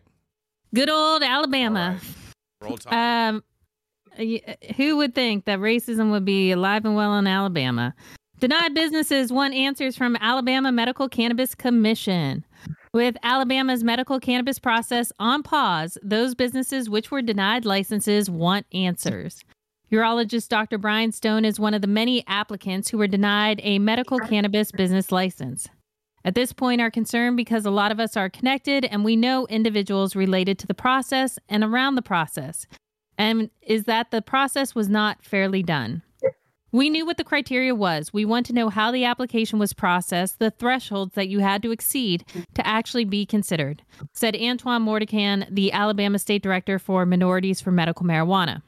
Good 0.74 0.90
old 0.90 1.22
Alabama. 1.22 2.00
Roll 2.64 2.78
Tide. 2.78 3.30
Um, 3.30 3.44
who 4.76 4.96
would 4.96 5.14
think 5.14 5.44
that 5.44 5.58
racism 5.58 6.10
would 6.10 6.24
be 6.24 6.52
alive 6.52 6.84
and 6.84 6.94
well 6.94 7.16
in 7.18 7.26
Alabama? 7.26 7.94
Denied 8.38 8.74
businesses 8.74 9.32
want 9.32 9.54
answers 9.54 9.96
from 9.96 10.16
Alabama 10.16 10.72
Medical 10.72 11.08
Cannabis 11.08 11.54
Commission. 11.54 12.44
With 12.92 13.16
Alabama's 13.22 13.82
medical 13.82 14.20
cannabis 14.20 14.58
process 14.58 15.12
on 15.18 15.42
pause, 15.42 15.98
those 16.02 16.34
businesses 16.34 16.88
which 16.88 17.10
were 17.10 17.22
denied 17.22 17.64
licenses 17.64 18.30
want 18.30 18.66
answers. 18.72 19.42
Urologist 19.90 20.48
Dr. 20.48 20.78
Brian 20.78 21.12
Stone 21.12 21.44
is 21.44 21.60
one 21.60 21.74
of 21.74 21.80
the 21.80 21.88
many 21.88 22.24
applicants 22.26 22.90
who 22.90 22.98
were 22.98 23.06
denied 23.06 23.60
a 23.64 23.78
medical 23.78 24.18
cannabis 24.18 24.70
business 24.72 25.10
license. 25.12 25.68
At 26.24 26.34
this 26.34 26.52
point, 26.52 26.80
are 26.80 26.90
concerned 26.90 27.36
because 27.36 27.66
a 27.66 27.70
lot 27.70 27.92
of 27.92 28.00
us 28.00 28.16
are 28.16 28.30
connected 28.30 28.84
and 28.84 29.04
we 29.04 29.14
know 29.14 29.46
individuals 29.48 30.16
related 30.16 30.58
to 30.60 30.66
the 30.66 30.74
process 30.74 31.38
and 31.48 31.62
around 31.62 31.96
the 31.96 32.02
process. 32.02 32.66
And 33.18 33.50
is 33.60 33.84
that 33.84 34.10
the 34.10 34.22
process 34.22 34.74
was 34.74 34.88
not 34.88 35.22
fairly 35.22 35.62
done. 35.62 36.02
We 36.72 36.90
knew 36.90 37.06
what 37.06 37.18
the 37.18 37.24
criteria 37.24 37.72
was. 37.72 38.12
We 38.12 38.24
want 38.24 38.46
to 38.46 38.52
know 38.52 38.68
how 38.68 38.90
the 38.90 39.04
application 39.04 39.60
was 39.60 39.72
processed, 39.72 40.40
the 40.40 40.50
thresholds 40.50 41.14
that 41.14 41.28
you 41.28 41.38
had 41.38 41.62
to 41.62 41.70
exceed 41.70 42.24
to 42.54 42.66
actually 42.66 43.04
be 43.04 43.24
considered, 43.24 43.82
said 44.12 44.34
Antoine 44.34 44.82
Mordican, 44.82 45.46
the 45.48 45.70
Alabama 45.70 46.18
State 46.18 46.42
Director 46.42 46.80
for 46.80 47.06
Minorities 47.06 47.60
for 47.60 47.70
Medical 47.70 48.04
Marijuana. 48.04 48.62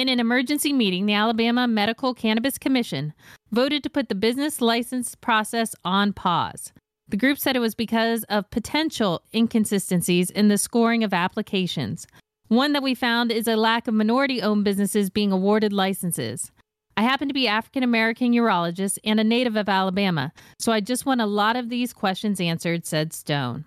In 0.00 0.08
an 0.08 0.18
emergency 0.18 0.72
meeting, 0.72 1.04
the 1.04 1.12
Alabama 1.12 1.68
Medical 1.68 2.14
Cannabis 2.14 2.56
Commission 2.56 3.12
voted 3.50 3.82
to 3.82 3.90
put 3.90 4.08
the 4.08 4.14
business 4.14 4.62
license 4.62 5.14
process 5.14 5.74
on 5.84 6.14
pause. 6.14 6.72
The 7.10 7.18
group 7.18 7.38
said 7.38 7.54
it 7.54 7.58
was 7.58 7.74
because 7.74 8.24
of 8.30 8.50
potential 8.50 9.20
inconsistencies 9.34 10.30
in 10.30 10.48
the 10.48 10.56
scoring 10.56 11.04
of 11.04 11.12
applications. 11.12 12.06
One 12.48 12.72
that 12.72 12.82
we 12.82 12.94
found 12.94 13.30
is 13.30 13.46
a 13.46 13.56
lack 13.56 13.86
of 13.88 13.92
minority 13.92 14.40
owned 14.40 14.64
businesses 14.64 15.10
being 15.10 15.32
awarded 15.32 15.70
licenses. 15.70 16.50
I 16.96 17.02
happen 17.02 17.28
to 17.28 17.34
be 17.34 17.46
African 17.46 17.82
American 17.82 18.32
urologist 18.32 18.96
and 19.04 19.20
a 19.20 19.24
native 19.24 19.54
of 19.54 19.68
Alabama, 19.68 20.32
so 20.58 20.72
I 20.72 20.80
just 20.80 21.04
want 21.04 21.20
a 21.20 21.26
lot 21.26 21.56
of 21.56 21.68
these 21.68 21.92
questions 21.92 22.40
answered, 22.40 22.86
said 22.86 23.12
Stone. 23.12 23.66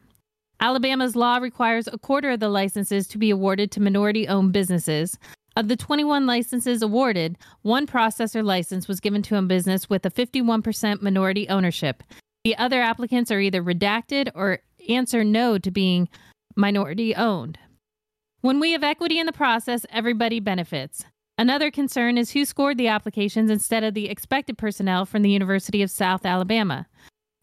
Alabama's 0.59 1.15
law 1.15 1.37
requires 1.37 1.87
a 1.87 1.99
quarter 1.99 2.31
of 2.31 2.39
the 2.39 2.49
licenses 2.49 3.07
to 3.09 3.19
be 3.19 3.29
awarded 3.29 3.69
to 3.69 3.81
minority 3.81 4.27
owned 4.27 4.51
businesses. 4.51 5.19
Of 5.55 5.67
the 5.67 5.75
21 5.75 6.25
licenses 6.25 6.81
awarded, 6.81 7.37
one 7.61 7.85
processor 7.85 8.43
license 8.43 8.87
was 8.87 8.99
given 8.99 9.21
to 9.23 9.37
a 9.37 9.41
business 9.43 9.87
with 9.89 10.05
a 10.05 10.09
51% 10.09 11.01
minority 11.01 11.47
ownership. 11.47 12.01
The 12.43 12.57
other 12.57 12.81
applicants 12.81 13.31
are 13.31 13.39
either 13.39 13.63
redacted 13.63 14.31
or 14.33 14.59
answer 14.89 15.23
no 15.23 15.59
to 15.59 15.69
being 15.69 16.09
minority 16.55 17.15
owned. 17.15 17.59
When 18.41 18.59
we 18.59 18.71
have 18.71 18.83
equity 18.83 19.19
in 19.19 19.27
the 19.27 19.31
process, 19.31 19.85
everybody 19.89 20.39
benefits. 20.39 21.05
Another 21.37 21.71
concern 21.71 22.17
is 22.17 22.31
who 22.31 22.45
scored 22.45 22.77
the 22.77 22.87
applications 22.87 23.49
instead 23.49 23.83
of 23.83 23.93
the 23.93 24.09
expected 24.09 24.57
personnel 24.57 25.05
from 25.05 25.21
the 25.21 25.31
University 25.31 25.81
of 25.81 25.91
South 25.91 26.25
Alabama. 26.25 26.87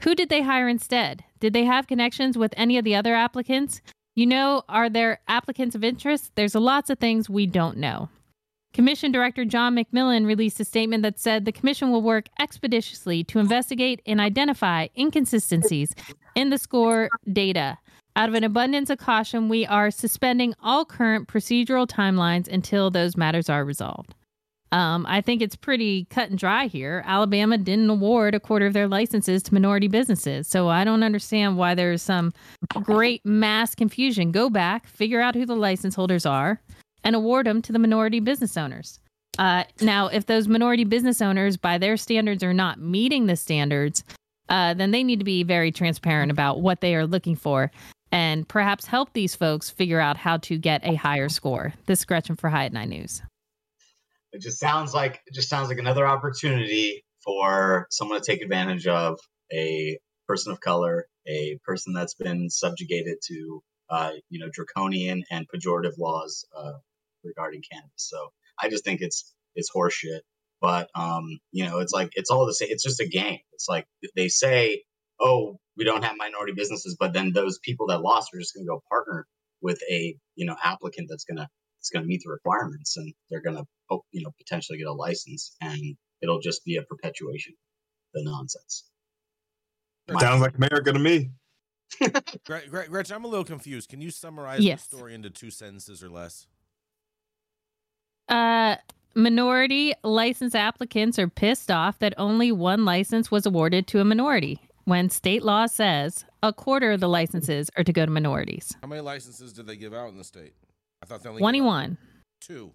Who 0.03 0.15
did 0.15 0.29
they 0.29 0.43
hire 0.43 0.69
instead? 0.69 1.25
Did 1.39 1.53
they 1.53 1.65
have 1.65 1.87
connections 1.87 2.37
with 2.37 2.55
any 2.57 2.77
of 2.77 2.85
the 2.85 2.95
other 2.95 3.15
applicants? 3.15 3.81
You 4.21 4.27
know, 4.27 4.65
are 4.69 4.91
there 4.91 5.19
applicants 5.29 5.75
of 5.75 5.83
interest? 5.83 6.33
There's 6.35 6.55
lots 6.55 6.91
of 6.91 6.99
things 6.99 7.31
we 7.31 7.47
don't 7.47 7.79
know. 7.79 8.11
Commission 8.75 9.13
Director 9.13 9.47
John 9.47 9.75
McMillan 9.75 10.27
released 10.27 10.61
a 10.61 10.65
statement 10.67 11.03
that 11.05 11.19
said 11.19 11.47
the 11.47 11.53
commission 11.53 11.91
will 11.91 12.03
work 12.03 12.27
expeditiously 12.39 13.25
to 13.25 13.39
investigate 13.39 14.03
and 14.05 14.21
identify 14.21 14.89
inconsistencies 14.95 15.95
in 16.35 16.51
the 16.51 16.59
score 16.59 17.09
data. 17.33 17.79
Out 18.15 18.29
of 18.29 18.35
an 18.35 18.45
abundance 18.45 18.91
of 18.91 18.99
caution, 18.99 19.49
we 19.49 19.65
are 19.65 19.91
suspending 19.91 20.53
all 20.63 20.85
current 20.85 21.27
procedural 21.27 21.89
timelines 21.89 22.47
until 22.47 22.91
those 22.91 23.17
matters 23.17 23.49
are 23.49 23.65
resolved. 23.65 24.15
Um, 24.73 25.05
I 25.09 25.21
think 25.21 25.43
it's 25.43 25.57
pretty 25.57 26.05
cut 26.11 26.31
and 26.31 26.39
dry 26.39 26.67
here. 26.67 27.03
Alabama 27.05 27.59
didn't 27.59 27.91
award 27.91 28.35
a 28.35 28.41
quarter 28.41 28.67
of 28.67 28.73
their 28.73 28.87
licenses 28.87 29.43
to 29.45 29.55
minority 29.55 29.89
businesses. 29.89 30.47
So 30.47 30.69
I 30.69 30.85
don't 30.85 31.03
understand 31.03 31.57
why 31.57 31.75
there's 31.75 32.03
some 32.03 32.33
great 32.83 33.25
mass 33.27 33.75
confusion. 33.75 34.31
Go 34.31 34.49
back, 34.49 34.87
figure 34.87 35.21
out 35.21 35.35
who 35.35 35.45
the 35.45 35.57
license 35.57 35.95
holders 35.95 36.25
are, 36.25 36.61
and 37.03 37.17
award 37.17 37.47
them 37.47 37.63
to 37.63 37.73
the 37.73 37.79
minority 37.79 38.21
business 38.21 38.57
owners. 38.57 39.01
Uh, 39.39 39.65
now, 39.81 40.07
if 40.09 40.27
those 40.27 40.47
minority 40.47 40.85
business 40.85 41.21
owners, 41.21 41.57
by 41.57 41.79
their 41.79 41.97
standards, 41.97 42.43
are 42.43 42.55
not 42.55 42.79
meeting 42.79 43.27
the 43.27 43.37
standards, 43.37 44.05
uh, 44.49 44.75
then 44.75 44.91
they 44.91 45.03
need 45.03 45.19
to 45.19 45.25
be 45.25 45.43
very 45.43 45.73
transparent 45.73 46.31
about 46.31 46.61
what 46.61 46.81
they 46.81 46.95
are 46.95 47.07
looking 47.07 47.37
for 47.37 47.71
and 48.13 48.49
perhaps 48.49 48.87
help 48.87 49.13
these 49.13 49.37
folks 49.37 49.71
figure 49.71 50.01
out 50.01 50.17
how 50.17 50.37
to 50.39 50.59
get 50.59 50.85
a 50.85 50.95
higher 50.95 51.29
score. 51.29 51.73
This 51.87 52.01
is 52.01 52.05
Gretchen 52.05 52.37
for 52.37 52.51
High 52.51 52.67
at 52.67 52.73
Nine 52.73 52.91
News. 52.91 53.23
It 54.33 54.41
just 54.41 54.59
sounds 54.59 54.95
like 54.95 55.21
it 55.27 55.35
just 55.35 55.49
sounds 55.49 55.69
like 55.69 55.79
another 55.79 56.07
opportunity 56.07 57.05
for 57.25 57.87
someone 57.91 58.21
to 58.21 58.25
take 58.25 58.43
advantage 58.43 58.87
of 58.87 59.19
a 59.53 59.99
person 60.29 60.53
of 60.53 60.61
color, 60.61 61.07
a 61.27 61.59
person 61.65 61.93
that's 61.93 62.15
been 62.15 62.49
subjugated 62.49 63.19
to 63.27 63.63
uh, 63.91 64.13
you 64.29 64.39
know 64.39 64.49
draconian 64.53 65.25
and 65.31 65.47
pejorative 65.49 65.99
laws 65.99 66.45
uh, 66.57 66.75
regarding 67.25 67.63
cannabis. 67.71 67.91
So 67.97 68.29
I 68.61 68.69
just 68.69 68.85
think 68.85 69.01
it's 69.01 69.35
it's 69.55 69.71
horseshit. 69.75 70.21
But 70.61 70.91
um, 70.95 71.41
you 71.53 71.65
know, 71.65 71.79
it's 71.79 71.93
like 71.93 72.11
it's 72.15 72.31
all 72.31 72.47
the 72.47 72.55
same. 72.55 72.69
It's 72.71 72.83
just 72.83 73.01
a 73.01 73.09
game. 73.09 73.41
It's 73.53 73.69
like 73.69 73.87
they 74.15 74.29
say, 74.29 74.85
"Oh, 75.21 75.59
we 75.77 75.85
don't 75.85 76.05
have 76.05 76.17
minority 76.17 76.53
businesses," 76.53 76.97
but 76.99 77.13
then 77.13 77.33
those 77.33 77.59
people 77.59 77.89
that 77.89 78.03
lost 78.03 78.35
are 78.35 78.39
just 78.39 78.55
going 78.55 78.67
to 78.67 78.69
go 78.71 78.83
partner 78.89 79.27
with 79.63 79.81
a 79.91 80.17
you 80.37 80.47
know 80.47 80.57
applicant 80.63 81.09
that's 81.11 81.25
going 81.25 81.39
to 81.39 81.49
it's 81.81 81.91
going 81.91 82.03
to 82.05 82.07
meet 82.09 82.21
the 82.25 82.31
requirements, 82.31 82.97
and 82.97 83.13
they're 83.31 83.43
going 83.43 83.57
to 83.57 83.65
oh, 83.91 84.03
you 84.13 84.23
know 84.23 84.31
potentially 84.39 84.79
get 84.79 84.87
a 84.87 84.93
license, 84.93 85.57
and 85.61 85.81
it'll 86.23 86.41
just 86.41 86.65
be 86.65 86.77
a 86.77 86.83
perpetuation 86.83 87.55
of 88.15 88.25
the 88.25 88.31
nonsense. 88.31 88.85
Sounds 90.21 90.41
like 90.41 90.57
America 90.57 90.93
to 90.93 90.99
me. 90.99 91.31
Gre- 92.47 92.59
Gre- 92.69 92.89
Gretchen, 92.89 93.17
I'm 93.17 93.25
a 93.25 93.29
little 93.29 93.45
confused. 93.45 93.89
Can 93.89 94.01
you 94.01 94.11
summarize 94.11 94.61
Yes. 94.61 94.87
the 94.87 94.97
story 94.97 95.15
into 95.15 95.31
two 95.31 95.51
sentences 95.51 96.03
or 96.03 96.09
less? 96.09 96.47
Uh, 98.29 98.77
minority 99.15 99.93
license 100.05 100.55
applicants 100.55 101.19
are 101.19 101.29
pissed 101.29 101.71
off 101.71 101.99
that 102.01 102.15
only 102.19 102.53
one 102.53 102.85
license 102.85 103.31
was 103.31 103.47
awarded 103.47 103.87
to 103.89 104.01
a 104.01 104.05
minority 104.05 104.61
when 104.85 105.11
state 105.11 105.43
law 105.43 105.67
says 105.67 106.25
a 106.43 106.53
quarter 106.53 106.93
of 106.93 107.01
the 107.01 107.09
licenses 107.09 107.71
are 107.77 107.85
to 107.85 107.93
go 107.93 108.05
to 108.05 108.11
minorities. 108.11 108.75
How 108.83 108.89
many 108.89 109.01
licenses 109.01 109.53
did 109.53 109.67
they 109.67 109.77
give 109.77 109.93
out 109.95 110.11
in 110.11 110.17
the 110.17 110.25
state? 110.25 110.55
I 111.03 111.07
thought 111.07 111.23
they 111.23 111.29
only 111.29 111.41
gave 111.41 111.45
21. 111.45 111.99
two. 112.41 112.73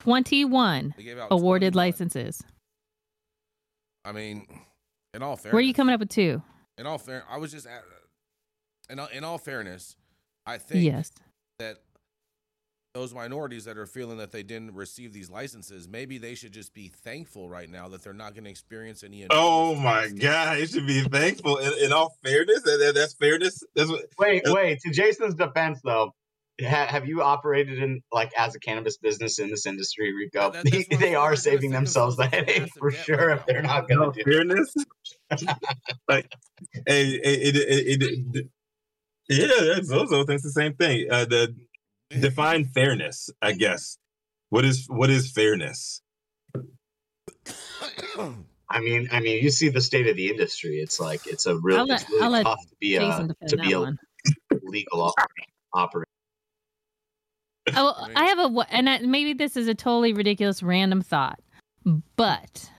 21 0.00 0.94
They 0.96 1.02
gave 1.02 1.18
out 1.18 1.28
awarded 1.30 1.72
21. 1.72 1.86
licenses. 1.86 2.42
I 4.04 4.12
mean, 4.12 4.46
in 5.14 5.22
all 5.22 5.36
fairness, 5.36 5.52
Where 5.52 5.58
are 5.58 5.62
you 5.62 5.74
coming 5.74 5.92
up 5.94 6.00
with 6.00 6.08
two? 6.10 6.42
In 6.78 6.86
all 6.86 6.98
fair, 6.98 7.24
I 7.28 7.38
was 7.38 7.50
just 7.50 7.66
at, 7.66 7.82
in 8.88 8.98
all, 9.00 9.08
in 9.08 9.24
all 9.24 9.38
fairness, 9.38 9.96
I 10.46 10.58
think 10.58 10.84
Yes. 10.84 11.10
that 11.58 11.78
those 12.94 13.12
minorities 13.12 13.64
that 13.64 13.76
are 13.76 13.86
feeling 13.86 14.18
that 14.18 14.30
they 14.32 14.42
didn't 14.44 14.74
receive 14.74 15.12
these 15.12 15.28
licenses, 15.28 15.88
maybe 15.88 16.16
they 16.18 16.34
should 16.34 16.52
just 16.52 16.72
be 16.72 16.88
thankful 16.88 17.48
right 17.48 17.68
now 17.68 17.88
that 17.88 18.02
they're 18.02 18.12
not 18.14 18.34
going 18.34 18.44
to 18.44 18.50
experience 18.50 19.02
any. 19.02 19.26
Oh 19.30 19.74
my 19.74 20.08
God! 20.08 20.58
You 20.58 20.66
should 20.66 20.86
be 20.86 21.02
thankful. 21.02 21.58
In, 21.58 21.72
in 21.84 21.92
all 21.92 22.16
fairness, 22.22 22.62
that, 22.62 22.78
that- 22.78 22.94
that's 22.94 23.14
fairness. 23.14 23.62
That's 23.74 23.90
what. 23.90 24.04
Wait, 24.18 24.42
wait. 24.46 24.80
To 24.80 24.90
Jason's 24.90 25.34
defense, 25.34 25.80
though, 25.84 26.14
ha- 26.60 26.86
have 26.88 27.06
you 27.06 27.22
operated 27.22 27.78
in 27.82 28.02
like 28.12 28.32
as 28.36 28.54
a 28.54 28.58
cannabis 28.60 28.96
business 28.96 29.38
in 29.38 29.50
this 29.50 29.66
industry, 29.66 30.12
Rico? 30.14 30.50
That- 30.50 30.64
they 30.70 30.84
they 30.96 31.14
are 31.14 31.36
saving 31.36 31.70
themselves 31.70 32.16
the 32.16 32.26
headache 32.26 32.68
for 32.78 32.90
debt 32.90 33.04
sure 33.04 33.30
if 33.30 33.46
they're 33.46 33.62
not 33.62 33.88
going 33.88 34.00
all 34.00 34.12
to 34.12 34.22
do. 34.22 34.30
it. 34.30 34.34
fairness, 34.34 34.74
like, 36.08 36.30
hey, 36.86 37.08
it, 37.10 37.56
it, 37.56 37.56
it, 37.56 38.02
it, 38.02 38.22
it- 38.34 38.46
yeah, 39.30 39.74
that's 39.74 39.88
Zozo 39.88 40.24
thinks 40.24 40.42
the 40.42 40.50
same 40.50 40.72
thing. 40.74 41.06
Uh, 41.10 41.26
the 41.26 41.54
define 42.08 42.64
fairness, 42.64 43.28
I 43.42 43.52
guess. 43.52 43.98
What 44.48 44.64
is 44.64 44.86
what 44.88 45.10
is 45.10 45.30
fairness? 45.30 46.00
I 48.70 48.80
mean, 48.80 49.08
I 49.12 49.20
mean, 49.20 49.42
you 49.42 49.50
see 49.50 49.68
the 49.68 49.80
state 49.80 50.06
of 50.08 50.16
the 50.16 50.30
industry. 50.30 50.76
It's 50.78 50.98
like 50.98 51.26
it's 51.26 51.46
a 51.46 51.56
real. 51.56 51.78
I'll 51.80 51.86
let- 51.86 52.00
it's 52.02 52.10
really 52.10 52.24
I'll 52.24 52.30
let 52.30 52.42
tough 52.44 52.60
to 52.68 52.76
be 52.80 52.96
a 52.96 53.00
Jason 53.00 53.26
defend 53.28 53.50
to 53.50 53.56
be 53.58 53.72
a 53.72 53.80
one. 53.80 53.98
legal 54.62 55.02
op- 55.02 55.14
operator. 55.74 56.06
Oh, 57.76 58.06
I 58.16 58.26
have 58.26 58.38
a, 58.38 58.66
and 58.70 58.88
I, 58.88 58.98
maybe 59.00 59.32
this 59.32 59.56
is 59.56 59.68
a 59.68 59.74
totally 59.74 60.12
ridiculous 60.12 60.62
random 60.62 61.02
thought, 61.02 61.40
but 62.16 62.70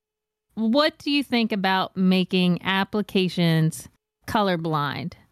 what 0.56 0.98
do 0.98 1.12
you 1.12 1.24
think 1.24 1.52
about 1.52 1.96
making 1.96 2.60
applications 2.64 3.90
colorblind? 4.28 5.14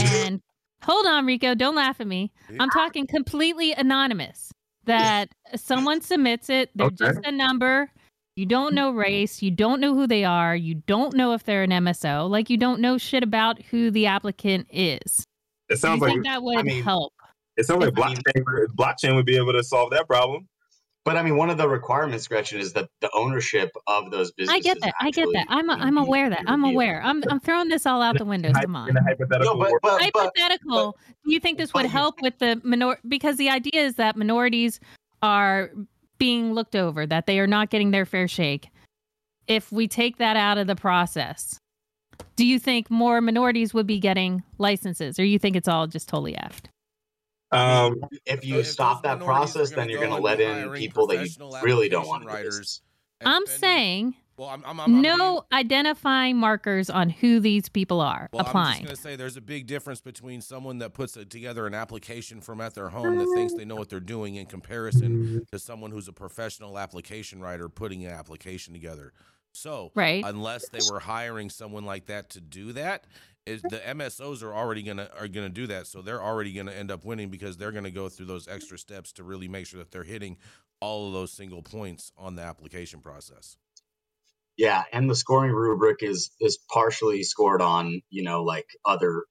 And 0.00 0.40
hold 0.84 1.06
on, 1.06 1.26
Rico, 1.26 1.56
don't 1.56 1.74
laugh 1.74 2.00
at 2.00 2.06
me. 2.06 2.30
I'm 2.60 2.70
talking 2.70 3.04
completely 3.08 3.72
anonymous. 3.72 4.52
That 4.84 5.28
someone 5.56 6.00
submits 6.02 6.48
it, 6.48 6.70
they're 6.74 6.86
Okay. 6.86 6.96
just 6.96 7.20
a 7.24 7.32
number. 7.32 7.90
You 8.36 8.46
don't 8.46 8.72
know 8.72 8.90
mm-hmm. 8.90 9.00
race, 9.00 9.42
you 9.42 9.50
don't 9.50 9.80
know 9.80 9.96
who 9.96 10.06
they 10.06 10.24
are, 10.24 10.54
you 10.54 10.76
don't 10.86 11.14
know 11.14 11.32
if 11.32 11.42
they're 11.42 11.64
an 11.64 11.70
MSO, 11.70 12.30
like 12.30 12.48
you 12.48 12.56
don't 12.56 12.80
know 12.80 12.96
shit 12.96 13.24
about 13.24 13.60
who 13.62 13.90
the 13.90 14.06
applicant 14.06 14.68
is. 14.70 15.24
It 15.68 15.78
sounds 15.78 16.00
like 16.00 16.12
think 16.12 16.24
that 16.24 16.42
would 16.42 16.58
I 16.58 16.62
mean, 16.62 16.84
help? 16.84 17.12
It 17.58 17.66
sounds 17.66 17.84
like 17.84 17.94
blockchain. 17.94 18.44
Blockchain 18.76 19.14
would 19.16 19.26
be 19.26 19.36
able 19.36 19.52
to 19.52 19.62
solve 19.62 19.90
that 19.90 20.06
problem. 20.06 20.48
But 21.04 21.16
I 21.16 21.22
mean, 21.22 21.36
one 21.36 21.48
of 21.48 21.56
the 21.56 21.68
requirements, 21.68 22.28
Gretchen, 22.28 22.60
is 22.60 22.72
that 22.74 22.88
the 23.00 23.10
ownership 23.14 23.70
of 23.86 24.10
those 24.10 24.30
businesses. 24.32 24.54
I 24.54 24.60
get 24.60 24.80
that. 24.82 24.94
I 25.00 25.10
get 25.10 25.28
that. 25.32 25.46
I'm 25.48 25.68
mm-hmm. 25.68 25.82
I'm 25.82 25.96
aware 25.96 26.28
that. 26.28 26.42
I'm 26.46 26.64
aware. 26.64 27.02
I'm 27.02 27.22
I'm 27.30 27.40
throwing 27.40 27.68
this 27.68 27.86
all 27.86 28.02
out 28.02 28.18
the 28.18 28.24
window. 28.24 28.52
Come 28.52 28.76
on. 28.76 28.90
In 28.90 28.96
a 28.96 29.02
hypothetical 29.02 29.54
No, 29.54 29.58
but 29.58 29.70
world. 29.70 29.80
but, 29.82 30.12
but 30.12 30.22
Hypothetical. 30.36 30.96
do 31.24 31.32
you 31.32 31.40
think 31.40 31.58
this 31.58 31.72
would 31.74 31.84
you- 31.84 31.88
help 31.88 32.20
with 32.20 32.38
the 32.38 32.60
minor? 32.62 32.98
Because 33.08 33.36
the 33.36 33.48
idea 33.48 33.82
is 33.82 33.94
that 33.94 34.16
minorities 34.16 34.80
are 35.22 35.70
being 36.18 36.52
looked 36.52 36.76
over, 36.76 37.06
that 37.06 37.26
they 37.26 37.40
are 37.40 37.46
not 37.46 37.70
getting 37.70 37.90
their 37.90 38.04
fair 38.04 38.28
shake. 38.28 38.68
If 39.46 39.72
we 39.72 39.88
take 39.88 40.18
that 40.18 40.36
out 40.36 40.58
of 40.58 40.66
the 40.66 40.76
process, 40.76 41.58
do 42.36 42.44
you 42.44 42.58
think 42.58 42.90
more 42.90 43.20
minorities 43.20 43.72
would 43.72 43.86
be 43.86 43.98
getting 43.98 44.42
licenses, 44.58 45.18
or 45.18 45.24
you 45.24 45.38
think 45.38 45.56
it's 45.56 45.68
all 45.68 45.86
just 45.86 46.08
totally 46.08 46.34
effed? 46.34 46.66
Um, 47.50 47.96
if 48.26 48.44
you 48.44 48.58
if 48.60 48.66
stop 48.66 49.02
that 49.04 49.20
process, 49.20 49.70
then 49.70 49.88
you're 49.88 50.00
going 50.00 50.10
to 50.14 50.20
let 50.22 50.40
in 50.40 50.72
people 50.72 51.06
that 51.08 51.24
you 51.24 51.50
really 51.62 51.88
don't 51.88 52.06
want 52.06 52.22
to 52.22 52.28
do 52.28 52.34
writers 52.34 52.82
I'm 53.20 53.46
spending- 53.46 53.60
saying 53.60 54.14
Well, 54.36 54.48
I'm, 54.48 54.62
I'm, 54.64 54.78
I'm, 54.78 54.94
I'm 54.96 55.02
no 55.02 55.44
identifying 55.52 56.36
markers 56.36 56.88
on 56.88 57.10
who 57.10 57.40
these 57.40 57.68
people 57.68 58.00
are 58.00 58.28
Well, 58.32 58.46
I'm 58.46 58.66
just 58.66 58.82
going 58.84 58.94
to 58.94 59.00
say 59.02 59.16
there's 59.16 59.36
a 59.36 59.40
big 59.40 59.66
difference 59.66 60.00
between 60.00 60.40
someone 60.40 60.78
that 60.78 60.94
puts 60.94 61.16
it 61.16 61.30
together 61.30 61.66
an 61.66 61.74
application 61.74 62.40
from 62.40 62.60
at 62.60 62.74
their 62.74 62.90
home 62.90 63.18
that 63.18 63.26
thinks 63.34 63.54
they 63.54 63.64
know 63.64 63.74
what 63.76 63.88
they're 63.88 63.98
doing 63.98 64.36
in 64.36 64.46
comparison 64.46 65.44
to 65.50 65.58
someone 65.58 65.90
who's 65.90 66.06
a 66.08 66.12
professional 66.12 66.78
application 66.78 67.40
writer 67.40 67.68
putting 67.68 68.04
an 68.04 68.12
application 68.12 68.72
together. 68.72 69.12
So, 69.52 69.90
Right. 69.96 70.22
unless 70.24 70.68
they 70.68 70.78
were 70.92 71.00
hiring 71.00 71.50
someone 71.50 71.84
like 71.84 72.06
that 72.06 72.30
to 72.30 72.40
do 72.40 72.72
that, 72.74 73.06
is 73.48 73.62
the 73.62 73.78
MSOs 73.78 74.42
are 74.42 74.54
already 74.54 74.82
going 74.82 74.98
to 74.98 75.10
are 75.18 75.28
to 75.28 75.48
do 75.48 75.66
that. 75.68 75.86
So 75.86 76.02
they're 76.02 76.22
already 76.22 76.52
going 76.52 76.66
to 76.66 76.76
end 76.76 76.90
up 76.90 77.04
winning 77.04 77.30
because 77.30 77.56
they're 77.56 77.72
going 77.72 77.84
to 77.84 77.90
go 77.90 78.08
through 78.08 78.26
those 78.26 78.46
extra 78.46 78.78
steps 78.78 79.12
to 79.12 79.24
really 79.24 79.48
make 79.48 79.66
sure 79.66 79.78
that 79.78 79.90
they're 79.90 80.04
hitting 80.04 80.36
all 80.80 81.08
of 81.08 81.12
those 81.12 81.32
single 81.32 81.62
points 81.62 82.12
on 82.16 82.36
the 82.36 82.42
application 82.42 83.00
process. 83.00 83.56
Yeah, 84.56 84.82
and 84.92 85.08
the 85.08 85.14
scoring 85.14 85.52
rubric 85.52 86.02
is 86.02 86.30
is 86.40 86.58
partially 86.70 87.22
scored 87.22 87.62
on 87.62 88.02
you 88.10 88.22
know 88.22 88.42
like 88.42 88.66
other 88.84 89.24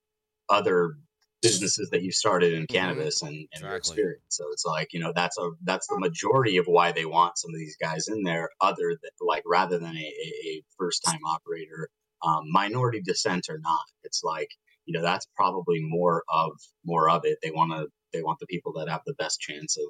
other 0.49 0.95
businesses 1.41 1.89
that 1.91 2.01
you 2.01 2.11
started 2.11 2.53
in 2.53 2.63
mm-hmm. 2.63 2.75
cannabis 2.75 3.21
and, 3.21 3.47
and 3.53 3.61
your 3.61 3.75
experience. 3.75 4.23
So 4.29 4.45
it's 4.51 4.65
like 4.65 4.93
you 4.93 4.99
know 4.99 5.11
that's 5.13 5.37
a 5.37 5.49
that's 5.63 5.87
the 5.87 5.99
majority 5.99 6.57
of 6.57 6.65
why 6.67 6.91
they 6.91 7.05
want 7.05 7.37
some 7.37 7.51
of 7.53 7.59
these 7.59 7.77
guys 7.77 8.07
in 8.07 8.23
there, 8.23 8.49
other 8.61 8.89
than 8.89 9.11
like 9.21 9.43
rather 9.45 9.77
than 9.77 9.95
a, 9.95 9.99
a, 9.99 10.47
a 10.47 10.63
first 10.77 11.03
time 11.03 11.19
operator, 11.25 11.89
um, 12.25 12.43
minority 12.51 13.01
descent 13.01 13.47
or 13.49 13.59
not. 13.59 13.85
It's 14.03 14.23
like 14.23 14.49
you 14.85 14.93
know 14.93 15.01
that's 15.01 15.27
probably 15.35 15.79
more 15.81 16.23
of 16.29 16.51
more 16.85 17.09
of 17.09 17.21
it. 17.25 17.37
They 17.43 17.51
want 17.51 17.71
to 17.71 17.87
they 18.13 18.23
want 18.23 18.39
the 18.39 18.47
people 18.47 18.73
that 18.73 18.89
have 18.89 19.01
the 19.05 19.13
best 19.15 19.39
chance 19.39 19.77
of 19.77 19.85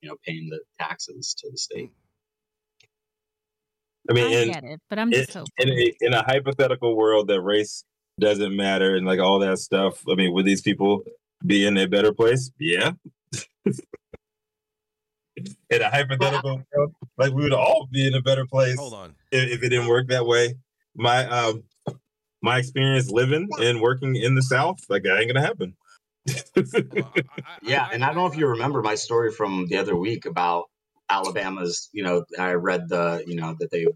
you 0.00 0.08
know 0.08 0.16
paying 0.26 0.48
the 0.50 0.60
taxes 0.78 1.34
to 1.38 1.50
the 1.50 1.58
state. 1.58 1.90
I 4.08 4.12
mean, 4.12 4.24
I 4.24 4.40
in, 4.40 4.52
get 4.52 4.64
it, 4.64 4.80
but 4.88 4.98
I'm 4.98 5.12
in, 5.12 5.20
just 5.20 5.34
hoping. 5.34 5.48
in, 5.58 5.68
a, 5.68 5.94
in 6.00 6.14
a 6.14 6.22
hypothetical 6.22 6.96
world 6.96 7.28
that 7.28 7.42
race 7.42 7.84
doesn't 8.18 8.56
matter 8.56 8.96
and 8.96 9.06
like 9.06 9.20
all 9.20 9.38
that 9.40 9.58
stuff, 9.58 10.02
I 10.10 10.14
mean, 10.14 10.32
would 10.32 10.46
these 10.46 10.62
people 10.62 11.02
be 11.44 11.66
in 11.66 11.76
a 11.76 11.86
better 11.86 12.12
place? 12.12 12.50
Yeah. 12.58 12.92
in 15.70 15.82
a 15.82 15.90
hypothetical 15.90 16.62
world, 16.74 16.94
like 17.18 17.32
we 17.32 17.42
would 17.42 17.52
all 17.52 17.88
be 17.90 18.06
in 18.06 18.14
a 18.14 18.22
better 18.22 18.46
place 18.46 18.78
Hold 18.78 18.94
on. 18.94 19.14
if, 19.30 19.50
if 19.50 19.62
it 19.62 19.68
didn't 19.68 19.88
work 19.88 20.08
that 20.08 20.26
way. 20.26 20.54
My 20.96 21.24
um 21.26 21.62
my 22.42 22.58
experience 22.58 23.10
living 23.10 23.48
and 23.60 23.80
working 23.80 24.16
in 24.16 24.34
the 24.34 24.42
South, 24.42 24.78
like 24.88 25.02
that 25.04 25.18
ain't 25.18 25.32
gonna 25.32 25.46
happen. 25.46 25.76
Well, 26.56 26.64
I- 27.16 27.22
I- 27.38 27.58
Yeah, 27.62 27.86
I- 27.90 27.94
and 27.94 28.04
I 28.04 28.08
don't 28.08 28.16
know 28.16 28.26
if 28.26 28.36
you 28.36 28.46
remember 28.46 28.82
my 28.82 28.94
story 28.94 29.30
from 29.32 29.66
the 29.68 29.76
other 29.76 29.96
week 29.96 30.26
about 30.26 30.64
Alabama's. 31.08 31.88
You 31.92 32.02
know, 32.04 32.24
I 32.38 32.52
read 32.52 32.88
the 32.88 33.24
you 33.26 33.36
know 33.36 33.56
that 33.58 33.70
they 33.70 33.86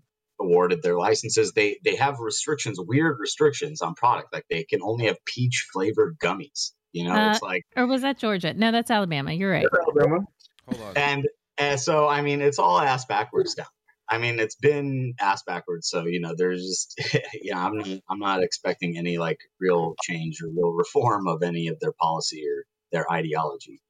awarded 0.40 0.82
their 0.82 0.96
licenses. 0.98 1.52
They 1.52 1.78
they 1.84 1.96
have 1.96 2.18
restrictions, 2.18 2.78
weird 2.80 3.18
restrictions 3.18 3.80
on 3.82 3.94
product. 3.94 4.32
Like 4.32 4.46
they 4.50 4.64
can 4.64 4.82
only 4.82 5.06
have 5.06 5.16
peach 5.24 5.66
flavored 5.72 6.18
gummies. 6.18 6.72
You 6.92 7.04
know, 7.04 7.14
it's 7.30 7.42
like 7.42 7.64
Or 7.76 7.86
was 7.86 8.02
that 8.02 8.18
Georgia? 8.18 8.54
No, 8.54 8.70
that's 8.72 8.90
Alabama. 8.90 9.32
You're 9.32 9.50
right. 9.50 9.66
Alabama. 9.82 10.20
Hold 10.68 10.82
on. 10.82 10.96
and 10.96 11.28
and 11.58 11.78
so 11.78 12.08
I 12.08 12.22
mean 12.22 12.40
it's 12.40 12.58
all 12.58 12.78
ass 12.80 13.04
backwards 13.04 13.54
down. 13.54 13.66
There. 14.08 14.18
I 14.18 14.20
mean 14.20 14.38
it's 14.40 14.56
been 14.56 15.14
ass 15.20 15.42
backwards. 15.46 15.88
So 15.88 16.06
you 16.06 16.20
know 16.20 16.34
there's 16.36 16.62
just 16.62 17.00
yeah 17.42 17.64
I'm 17.64 17.78
not, 17.78 17.88
I'm 18.10 18.18
not 18.18 18.42
expecting 18.42 18.96
any 18.98 19.18
like 19.18 19.38
real 19.60 19.94
change 20.02 20.40
or 20.42 20.48
real 20.48 20.72
reform 20.72 21.26
of 21.26 21.42
any 21.42 21.68
of 21.68 21.78
their 21.80 21.92
policy 21.92 22.44
or 22.48 22.64
their 22.92 23.10
ideology. 23.12 23.80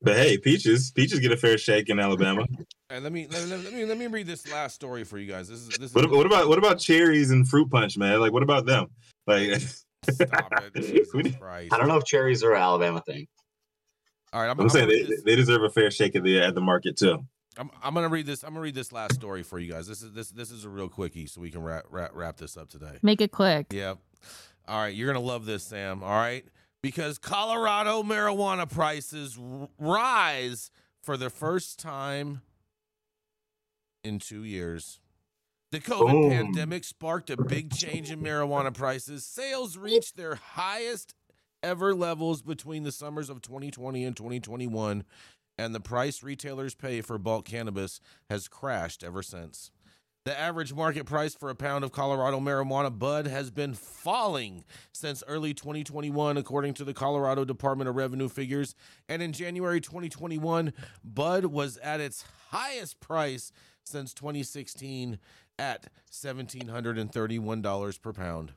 But 0.00 0.16
hey, 0.16 0.38
peaches, 0.38 0.92
peaches 0.92 1.18
get 1.18 1.32
a 1.32 1.36
fair 1.36 1.58
shake 1.58 1.88
in 1.88 1.98
Alabama. 1.98 2.46
And 2.90 3.04
let 3.04 3.12
me 3.12 3.26
let, 3.30 3.46
let- 3.48 3.64
let 3.64 3.72
me 3.74 3.84
let 3.84 3.98
me 3.98 4.06
read 4.06 4.26
this 4.26 4.50
last 4.50 4.74
story 4.74 5.04
for 5.04 5.18
you 5.18 5.30
guys. 5.30 5.46
This 5.46 5.58
is 5.58 5.68
this 5.78 5.90
is 5.90 5.94
What, 5.94 6.10
what 6.10 6.24
about 6.24 6.48
what 6.48 6.56
about 6.56 6.78
cherries 6.78 7.30
and 7.30 7.46
fruit 7.46 7.70
punch, 7.70 7.98
man? 7.98 8.18
Like, 8.18 8.32
what 8.32 8.42
about 8.42 8.64
them? 8.64 8.86
Like, 9.26 9.60
stop 10.10 10.50
it. 10.74 10.74
Jesus 10.74 11.36
Christ. 11.38 11.74
I 11.74 11.76
don't 11.76 11.86
know 11.88 11.98
if 11.98 12.04
cherries 12.06 12.42
are 12.42 12.54
an 12.54 12.62
Alabama 12.62 13.02
thing. 13.04 13.26
All 14.32 14.40
right, 14.40 14.48
I'm, 14.48 14.58
I'm 14.58 14.64
I'm 14.64 14.70
saying 14.70 14.88
they, 14.88 15.02
read 15.02 15.18
they 15.26 15.36
deserve 15.36 15.64
a 15.64 15.68
fair 15.68 15.90
shake 15.90 16.16
at 16.16 16.22
the 16.22 16.40
at 16.40 16.54
the 16.54 16.62
market 16.62 16.96
too. 16.96 17.26
I'm, 17.58 17.70
I'm 17.82 17.94
gonna 17.94 18.08
read 18.08 18.26
this. 18.26 18.42
I'm 18.42 18.50
gonna 18.50 18.60
read 18.60 18.74
this 18.74 18.92
last 18.92 19.14
story 19.14 19.42
for 19.42 19.58
you 19.58 19.72
guys. 19.72 19.86
This 19.86 20.02
is 20.02 20.12
this 20.12 20.30
this 20.30 20.50
is 20.50 20.64
a 20.64 20.68
real 20.68 20.88
quickie, 20.88 21.26
so 21.26 21.40
we 21.40 21.50
can 21.50 21.62
wrap 21.62 21.84
wrap, 21.90 22.10
wrap 22.14 22.36
this 22.36 22.56
up 22.56 22.68
today. 22.68 22.98
Make 23.02 23.20
it 23.20 23.32
quick. 23.32 23.66
Yep. 23.72 23.98
All 24.66 24.80
right, 24.80 24.94
you're 24.94 25.12
gonna 25.12 25.24
love 25.24 25.44
this, 25.46 25.64
Sam. 25.64 26.02
All 26.02 26.10
right, 26.10 26.44
because 26.82 27.18
Colorado 27.18 28.02
marijuana 28.02 28.70
prices 28.70 29.38
r- 29.38 29.68
rise 29.78 30.70
for 31.02 31.16
the 31.16 31.30
first 31.30 31.78
time 31.78 32.42
in 34.04 34.18
two 34.18 34.44
years. 34.44 35.00
The 35.70 35.80
COVID 35.80 36.10
Boom. 36.10 36.30
pandemic 36.30 36.84
sparked 36.84 37.28
a 37.28 37.36
big 37.36 37.74
change 37.74 38.10
in 38.10 38.20
marijuana 38.20 38.72
prices. 38.72 39.24
Sales 39.24 39.76
reached 39.76 40.16
their 40.16 40.36
highest 40.36 41.14
ever 41.62 41.94
levels 41.94 42.40
between 42.40 42.84
the 42.84 42.92
summers 42.92 43.28
of 43.28 43.42
2020 43.42 44.04
and 44.04 44.16
2021, 44.16 45.04
and 45.58 45.74
the 45.74 45.80
price 45.80 46.22
retailers 46.22 46.74
pay 46.74 47.00
for 47.00 47.18
bulk 47.18 47.44
cannabis 47.44 48.00
has 48.30 48.48
crashed 48.48 49.02
ever 49.02 49.22
since. 49.22 49.70
The 50.24 50.38
average 50.38 50.74
market 50.74 51.06
price 51.06 51.34
for 51.34 51.48
a 51.48 51.54
pound 51.54 51.84
of 51.84 51.92
Colorado 51.92 52.38
marijuana 52.38 52.96
bud 52.96 53.26
has 53.26 53.50
been 53.50 53.72
falling 53.72 54.64
since 54.92 55.24
early 55.26 55.54
2021, 55.54 56.36
according 56.36 56.74
to 56.74 56.84
the 56.84 56.92
Colorado 56.92 57.46
Department 57.46 57.88
of 57.88 57.96
Revenue 57.96 58.28
figures. 58.28 58.74
And 59.08 59.22
in 59.22 59.32
January 59.32 59.80
2021, 59.80 60.74
bud 61.02 61.46
was 61.46 61.78
at 61.78 62.00
its 62.00 62.24
highest 62.50 63.00
price 63.00 63.52
since 63.84 64.12
2016 64.12 65.18
at 65.58 65.86
$1,731 66.12 68.02
per 68.02 68.12
pound. 68.12 68.52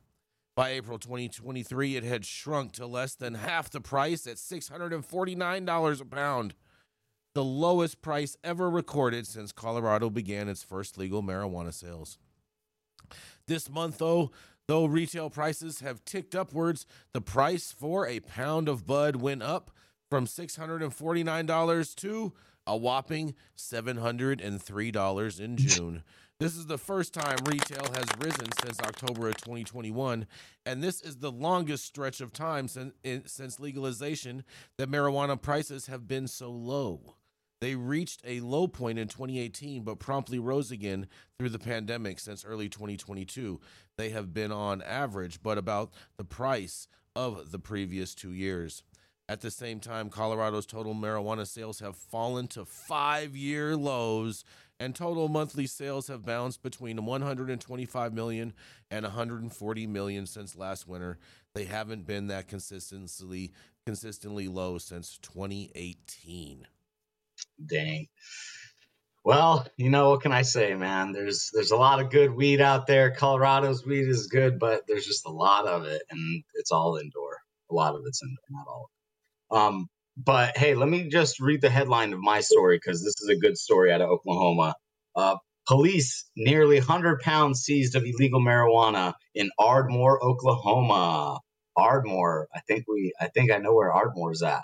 By 0.53 0.71
April 0.71 0.99
2023, 0.99 1.95
it 1.95 2.03
had 2.03 2.25
shrunk 2.25 2.73
to 2.73 2.85
less 2.85 3.15
than 3.15 3.35
half 3.35 3.69
the 3.69 3.79
price 3.79 4.27
at 4.27 4.35
$649 4.35 6.01
a 6.01 6.05
pound 6.05 6.53
the 7.33 7.43
lowest 7.43 8.01
price 8.01 8.37
ever 8.43 8.69
recorded 8.69 9.25
since 9.25 9.51
Colorado 9.51 10.09
began 10.09 10.49
its 10.49 10.63
first 10.63 10.97
legal 10.97 11.23
marijuana 11.23 11.73
sales. 11.73 12.17
This 13.47 13.69
month, 13.69 13.97
though, 13.97 14.31
though 14.67 14.85
retail 14.85 15.29
prices 15.29 15.79
have 15.79 16.05
ticked 16.05 16.35
upwards, 16.35 16.85
the 17.13 17.21
price 17.21 17.71
for 17.71 18.07
a 18.07 18.19
pound 18.19 18.69
of 18.69 18.85
bud 18.85 19.17
went 19.17 19.43
up 19.43 19.71
from 20.09 20.25
$649 20.25 21.95
to 21.95 22.33
a 22.67 22.77
whopping 22.77 23.33
$703 23.57 25.39
in 25.39 25.57
June. 25.57 26.03
This 26.39 26.55
is 26.55 26.65
the 26.65 26.77
first 26.77 27.13
time 27.13 27.37
retail 27.45 27.85
has 27.93 28.05
risen 28.19 28.51
since 28.63 28.79
October 28.79 29.29
of 29.29 29.37
2021, 29.37 30.25
and 30.65 30.83
this 30.83 31.01
is 31.01 31.17
the 31.17 31.31
longest 31.31 31.85
stretch 31.85 32.19
of 32.19 32.33
time 32.33 32.67
since, 32.67 32.93
since 33.25 33.59
legalization 33.59 34.43
that 34.77 34.89
marijuana 34.89 35.39
prices 35.39 35.85
have 35.85 36.07
been 36.07 36.27
so 36.27 36.49
low. 36.49 37.15
They 37.61 37.75
reached 37.75 38.21
a 38.25 38.39
low 38.39 38.67
point 38.67 38.97
in 38.97 39.07
2018, 39.07 39.83
but 39.83 39.99
promptly 39.99 40.39
rose 40.39 40.71
again 40.71 41.07
through 41.37 41.49
the 41.49 41.59
pandemic 41.59 42.19
since 42.19 42.43
early 42.43 42.67
2022. 42.67 43.61
They 43.97 44.09
have 44.09 44.33
been 44.33 44.51
on 44.51 44.81
average, 44.81 45.43
but 45.43 45.59
about 45.59 45.93
the 46.17 46.25
price 46.25 46.87
of 47.15 47.51
the 47.51 47.59
previous 47.59 48.15
two 48.15 48.33
years. 48.33 48.81
At 49.29 49.41
the 49.41 49.51
same 49.51 49.79
time, 49.79 50.09
Colorado's 50.09 50.65
total 50.65 50.95
marijuana 50.95 51.45
sales 51.45 51.79
have 51.79 51.95
fallen 51.95 52.47
to 52.47 52.65
five 52.65 53.35
year 53.35 53.77
lows, 53.77 54.43
and 54.79 54.95
total 54.95 55.29
monthly 55.29 55.67
sales 55.67 56.07
have 56.07 56.25
bounced 56.25 56.63
between 56.63 57.05
125 57.05 58.13
million 58.13 58.53
and 58.89 59.03
140 59.03 59.87
million 59.87 60.25
since 60.25 60.55
last 60.55 60.87
winter. 60.87 61.19
They 61.53 61.65
haven't 61.65 62.07
been 62.07 62.25
that 62.27 62.47
consistently 62.47 63.53
consistently 63.85 64.47
low 64.47 64.79
since 64.79 65.19
2018. 65.19 66.65
Dang. 67.67 68.07
Well, 69.23 69.67
you 69.77 69.89
know 69.89 70.11
what 70.11 70.21
can 70.21 70.31
I 70.31 70.43
say, 70.43 70.73
man? 70.75 71.11
There's 71.11 71.51
there's 71.53 71.71
a 71.71 71.77
lot 71.77 72.01
of 72.01 72.09
good 72.11 72.35
weed 72.35 72.61
out 72.61 72.87
there. 72.87 73.11
Colorado's 73.11 73.85
weed 73.85 74.07
is 74.07 74.27
good, 74.27 74.59
but 74.59 74.83
there's 74.87 75.05
just 75.05 75.27
a 75.27 75.31
lot 75.31 75.67
of 75.67 75.85
it, 75.85 76.01
and 76.09 76.43
it's 76.55 76.71
all 76.71 76.97
indoor. 76.97 77.37
A 77.71 77.75
lot 77.75 77.95
of 77.95 78.01
it's 78.07 78.21
indoor, 78.23 78.45
not 78.49 78.67
all. 78.67 78.89
Um, 79.51 79.87
but 80.17 80.57
hey, 80.57 80.75
let 80.75 80.89
me 80.89 81.09
just 81.09 81.39
read 81.39 81.61
the 81.61 81.69
headline 81.69 82.13
of 82.13 82.19
my 82.19 82.41
story 82.41 82.77
because 82.77 83.03
this 83.03 83.21
is 83.21 83.29
a 83.29 83.39
good 83.39 83.57
story 83.57 83.91
out 83.91 84.01
of 84.01 84.09
Oklahoma. 84.09 84.75
Uh, 85.15 85.37
police 85.67 86.25
nearly 86.35 86.77
100 86.79 87.19
pounds 87.21 87.61
seized 87.61 87.95
of 87.95 88.03
illegal 88.05 88.41
marijuana 88.41 89.13
in 89.35 89.51
Ardmore, 89.59 90.23
Oklahoma. 90.23 91.39
Ardmore, 91.77 92.47
I 92.55 92.59
think 92.61 92.85
we, 92.87 93.13
I 93.19 93.27
think 93.27 93.51
I 93.51 93.57
know 93.57 93.73
where 93.73 93.93
Ardmore's 93.93 94.43
at. 94.43 94.63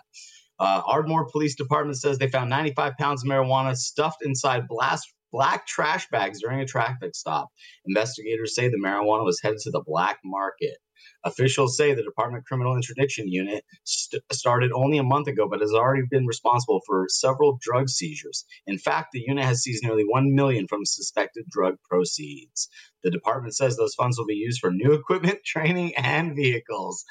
Uh, 0.60 0.82
Ardmore 0.86 1.30
Police 1.30 1.56
Department 1.56 1.98
says 1.98 2.18
they 2.18 2.30
found 2.30 2.50
95 2.50 2.98
pounds 2.98 3.24
of 3.24 3.30
marijuana 3.30 3.76
stuffed 3.76 4.24
inside 4.24 4.68
blast, 4.68 5.14
black 5.32 5.68
trash 5.68 6.08
bags 6.10 6.42
during 6.42 6.60
a 6.62 6.66
traffic 6.66 7.16
stop. 7.16 7.50
Investigators 7.86 8.56
say 8.56 8.68
the 8.68 8.78
marijuana 8.84 9.24
was 9.24 9.40
headed 9.42 9.60
to 9.60 9.72
the 9.72 9.84
black 9.86 10.20
market. 10.24 10.78
Officials 11.24 11.78
say 11.78 11.94
the 11.94 12.04
Department 12.04 12.46
Criminal 12.46 12.76
Interdiction 12.76 13.28
Unit 13.28 13.64
st- 13.84 14.24
started 14.32 14.72
only 14.74 14.98
a 14.98 15.04
month 15.04 15.28
ago, 15.28 15.48
but 15.50 15.62
has 15.62 15.74
already 15.74 16.04
been 16.10 16.26
responsible 16.26 16.82
for 16.86 17.06
several 17.10 17.60
drug 17.62 17.90
seizures. 17.90 18.46
In 18.66 18.78
fact, 18.78 19.10
the 19.12 19.24
unit 19.26 19.44
has 19.44 19.62
seized 19.62 19.84
nearly 19.84 20.04
one 20.04 20.34
million 20.34 20.68
from 20.68 20.86
suspected 20.86 21.46
drug 21.50 21.76
proceeds. 21.90 22.70
The 23.04 23.12
department 23.12 23.56
says 23.56 23.78
those 23.78 23.96
funds 23.96 24.18
will 24.18 24.26
be 24.26 24.36
used 24.36 24.60
for 24.60 24.72
new 24.72 24.94
equipment, 24.94 25.40
training, 25.46 25.96
and 25.96 26.36
vehicles. 26.36 27.04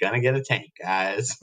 Gonna 0.00 0.20
get 0.20 0.34
a 0.34 0.42
tank, 0.42 0.72
guys. 0.80 1.36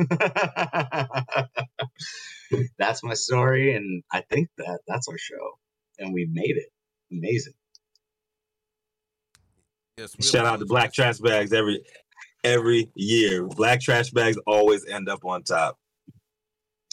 that's 2.78 3.04
my 3.04 3.14
story, 3.14 3.76
and 3.76 4.04
I 4.12 4.22
think 4.30 4.49
that 4.58 4.80
that's 4.88 5.08
our 5.08 5.18
show, 5.18 5.58
and 5.99 6.14
we 6.14 6.28
made 6.32 6.58
it. 6.58 6.70
Amazing. 7.12 7.54
Yes, 9.97 10.16
Shout 10.26 10.45
out 10.45 10.60
to 10.60 10.66
Black 10.66 10.93
Trash 10.93 11.20
Bags 11.20 11.54
every 11.54 11.82
every 12.43 12.91
year. 12.95 13.45
Black 13.47 13.82
trash 13.82 14.10
bags 14.12 14.38
always 14.47 14.86
end 14.86 15.10
up 15.10 15.24
on 15.26 15.43
top. 15.43 15.78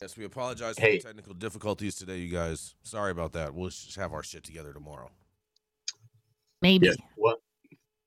Yes, 0.01 0.17
we 0.17 0.25
apologize 0.25 0.77
for 0.77 0.83
Hey. 0.83 0.99
the 0.99 1.05
technical 1.05 1.35
difficulties 1.35 1.97
today, 1.97 2.19
you 2.19 2.33
guys. 2.33 2.75
Sorry 2.83 3.11
about 3.11 3.33
that. 3.33 3.55
We'll 3.55 3.71
just 3.71 3.97
have 3.97 4.13
our 4.13 4.23
shit 4.23 4.45
together 4.45 4.73
tomorrow. 4.73 5.11
Maybe. 6.63 6.87
Yes. 6.87 6.97
What? 7.17 7.39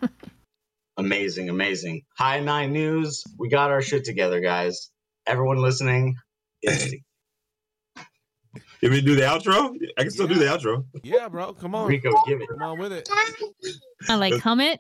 amazing, 1.01 1.49
amazing. 1.49 2.03
High 2.17 2.39
Nine 2.39 2.71
News. 2.71 3.23
We 3.37 3.49
got 3.49 3.71
our 3.71 3.81
shit 3.81 4.05
together, 4.05 4.39
guys. 4.39 4.91
Everyone 5.27 5.57
listening. 5.57 6.15
It's 6.61 6.93
You 6.93 7.01
want 8.83 8.93
me 8.93 9.01
to 9.01 9.01
do 9.01 9.15
the 9.15 9.23
outro? 9.23 9.75
I 9.97 10.03
can 10.03 10.11
still 10.11 10.27
do 10.27 10.35
the 10.35 10.45
outro. 10.45 10.85
Yeah, 11.03 11.27
bro. 11.27 11.53
Come 11.53 11.75
on. 11.75 11.87
Rico, 11.87 12.11
give 12.27 12.41
it. 12.41 12.49
Come 12.49 12.61
on 12.61 12.79
with 12.79 12.93
it. 12.93 13.09
I 14.07 14.15
like 14.15 14.39
hum 14.39 14.61
it. 14.61 14.79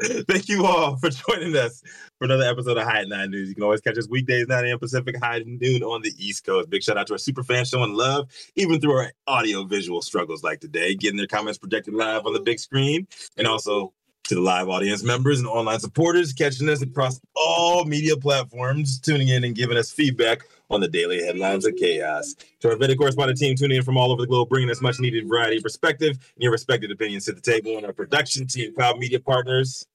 Thank 0.28 0.48
you 0.48 0.66
all 0.66 0.96
for 0.96 1.08
joining 1.08 1.56
us 1.56 1.80
for 2.18 2.24
another 2.24 2.44
episode 2.44 2.76
of 2.76 2.84
High 2.84 3.02
at 3.02 3.08
Nine 3.08 3.30
News. 3.30 3.48
You 3.48 3.54
can 3.54 3.64
always 3.64 3.80
catch 3.80 3.96
us 3.96 4.08
weekdays, 4.08 4.46
9 4.48 4.64
a.m. 4.66 4.78
Pacific, 4.78 5.16
high 5.22 5.36
at 5.36 5.46
noon 5.46 5.82
on 5.82 6.02
the 6.02 6.12
East 6.18 6.44
Coast. 6.44 6.68
Big 6.68 6.82
shout 6.82 6.98
out 6.98 7.06
to 7.06 7.14
our 7.14 7.18
super 7.18 7.44
fans 7.44 7.68
showing 7.68 7.94
love, 7.94 8.28
even 8.56 8.80
through 8.80 8.96
our 8.96 9.12
audio 9.28 9.64
visual 9.64 10.02
struggles 10.02 10.42
like 10.42 10.60
today, 10.60 10.94
getting 10.94 11.16
their 11.16 11.28
comments 11.28 11.58
projected 11.58 11.94
live 11.94 12.26
on 12.26 12.32
the 12.32 12.40
big 12.40 12.58
screen, 12.58 13.06
and 13.36 13.46
also 13.46 13.92
to 14.24 14.34
the 14.34 14.40
live 14.40 14.68
audience 14.68 15.02
members 15.02 15.38
and 15.38 15.46
online 15.46 15.78
supporters 15.78 16.32
catching 16.32 16.68
us 16.68 16.80
across 16.80 17.20
all 17.36 17.84
media 17.84 18.16
platforms, 18.16 18.98
tuning 18.98 19.28
in 19.28 19.44
and 19.44 19.54
giving 19.54 19.76
us 19.76 19.92
feedback 19.92 20.40
on 20.70 20.80
the 20.80 20.88
daily 20.88 21.22
headlines 21.22 21.66
of 21.66 21.76
chaos. 21.76 22.34
To 22.60 22.70
our 22.70 22.76
video 22.76 22.96
correspondent 22.96 23.38
team 23.38 23.54
tuning 23.54 23.76
in 23.76 23.82
from 23.82 23.98
all 23.98 24.10
over 24.10 24.22
the 24.22 24.26
globe, 24.26 24.48
bringing 24.48 24.70
us 24.70 24.80
much 24.80 24.98
needed 24.98 25.28
variety 25.28 25.58
of 25.58 25.62
perspective 25.62 26.12
and 26.12 26.42
your 26.42 26.52
respected 26.52 26.90
opinions 26.90 27.26
to 27.26 27.32
the 27.32 27.40
table, 27.40 27.76
and 27.76 27.84
our 27.84 27.92
production 27.92 28.46
team, 28.46 28.74
Cloud 28.74 28.98
Media 28.98 29.20
Partners, 29.20 29.86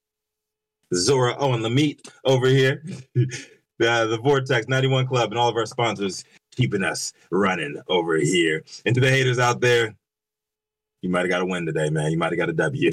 Zora 0.94 1.36
Owen 1.40 1.62
Lamitte 1.62 2.08
over 2.24 2.48
here, 2.48 2.84
the, 3.16 3.38
the 3.80 4.20
Vortex 4.22 4.68
91 4.68 5.08
Club, 5.08 5.32
and 5.32 5.40
all 5.40 5.50
of 5.50 5.56
our 5.56 5.66
sponsors 5.66 6.24
keeping 6.52 6.84
us 6.84 7.14
running 7.32 7.82
over 7.88 8.18
here. 8.18 8.64
And 8.86 8.94
to 8.94 9.02
the 9.02 9.10
haters 9.10 9.40
out 9.40 9.60
there, 9.60 9.96
you 11.02 11.10
might 11.10 11.22
have 11.22 11.30
got 11.30 11.42
a 11.42 11.46
win 11.46 11.66
today, 11.66 11.90
man. 11.90 12.12
You 12.12 12.18
might 12.18 12.32
have 12.32 12.38
got 12.38 12.50
a 12.50 12.54
W. 12.54 12.92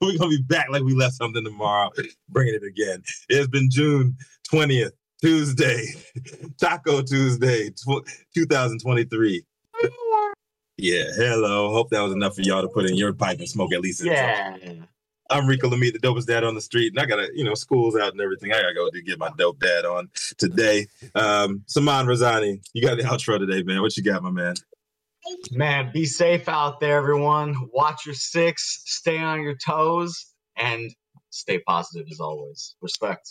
We're 0.00 0.18
gonna 0.18 0.30
be 0.30 0.42
back 0.46 0.68
like 0.70 0.82
we 0.82 0.94
left 0.94 1.14
something 1.14 1.44
tomorrow, 1.44 1.90
bringing 2.28 2.54
it 2.54 2.64
again. 2.64 3.02
It's 3.28 3.48
been 3.48 3.68
June 3.70 4.16
20th, 4.50 4.92
Tuesday, 5.20 5.86
Taco 6.60 7.02
Tuesday, 7.02 7.70
tw- 7.70 8.06
2023. 8.34 9.44
Yeah, 10.76 11.04
hello. 11.14 11.72
Hope 11.72 11.90
that 11.90 12.00
was 12.00 12.12
enough 12.12 12.34
for 12.34 12.42
y'all 12.42 12.62
to 12.62 12.68
put 12.68 12.86
in 12.86 12.96
your 12.96 13.12
pipe 13.12 13.38
and 13.38 13.48
smoke 13.48 13.72
at 13.72 13.80
least. 13.80 14.04
Yeah. 14.04 14.56
I'm 15.30 15.46
Rico 15.46 15.70
Lamitte, 15.70 15.94
the 15.94 15.98
dopest 16.00 16.26
dad 16.26 16.44
on 16.44 16.54
the 16.54 16.60
street, 16.60 16.92
and 16.92 17.00
I 17.00 17.06
gotta, 17.06 17.28
you 17.34 17.44
know, 17.44 17.54
school's 17.54 17.96
out 17.96 18.12
and 18.12 18.20
everything. 18.20 18.52
I 18.52 18.60
gotta 18.60 18.74
go 18.74 18.90
to 18.90 19.02
get 19.02 19.18
my 19.18 19.30
dope 19.38 19.58
dad 19.58 19.84
on 19.84 20.10
today. 20.36 20.86
Um, 21.14 21.62
Saman 21.66 22.06
Razani, 22.06 22.60
you 22.74 22.82
got 22.86 22.98
the 22.98 23.04
outro 23.04 23.38
today, 23.38 23.62
man. 23.62 23.80
What 23.80 23.96
you 23.96 24.02
got, 24.02 24.22
my 24.22 24.30
man? 24.30 24.54
Man, 25.52 25.90
be 25.92 26.06
safe 26.06 26.48
out 26.48 26.80
there, 26.80 26.98
everyone. 26.98 27.56
Watch 27.72 28.06
your 28.06 28.14
six, 28.16 28.82
stay 28.86 29.18
on 29.18 29.42
your 29.42 29.56
toes, 29.56 30.26
and 30.56 30.90
stay 31.30 31.60
positive 31.60 32.06
as 32.10 32.20
always. 32.20 32.76
Respect. 32.82 33.28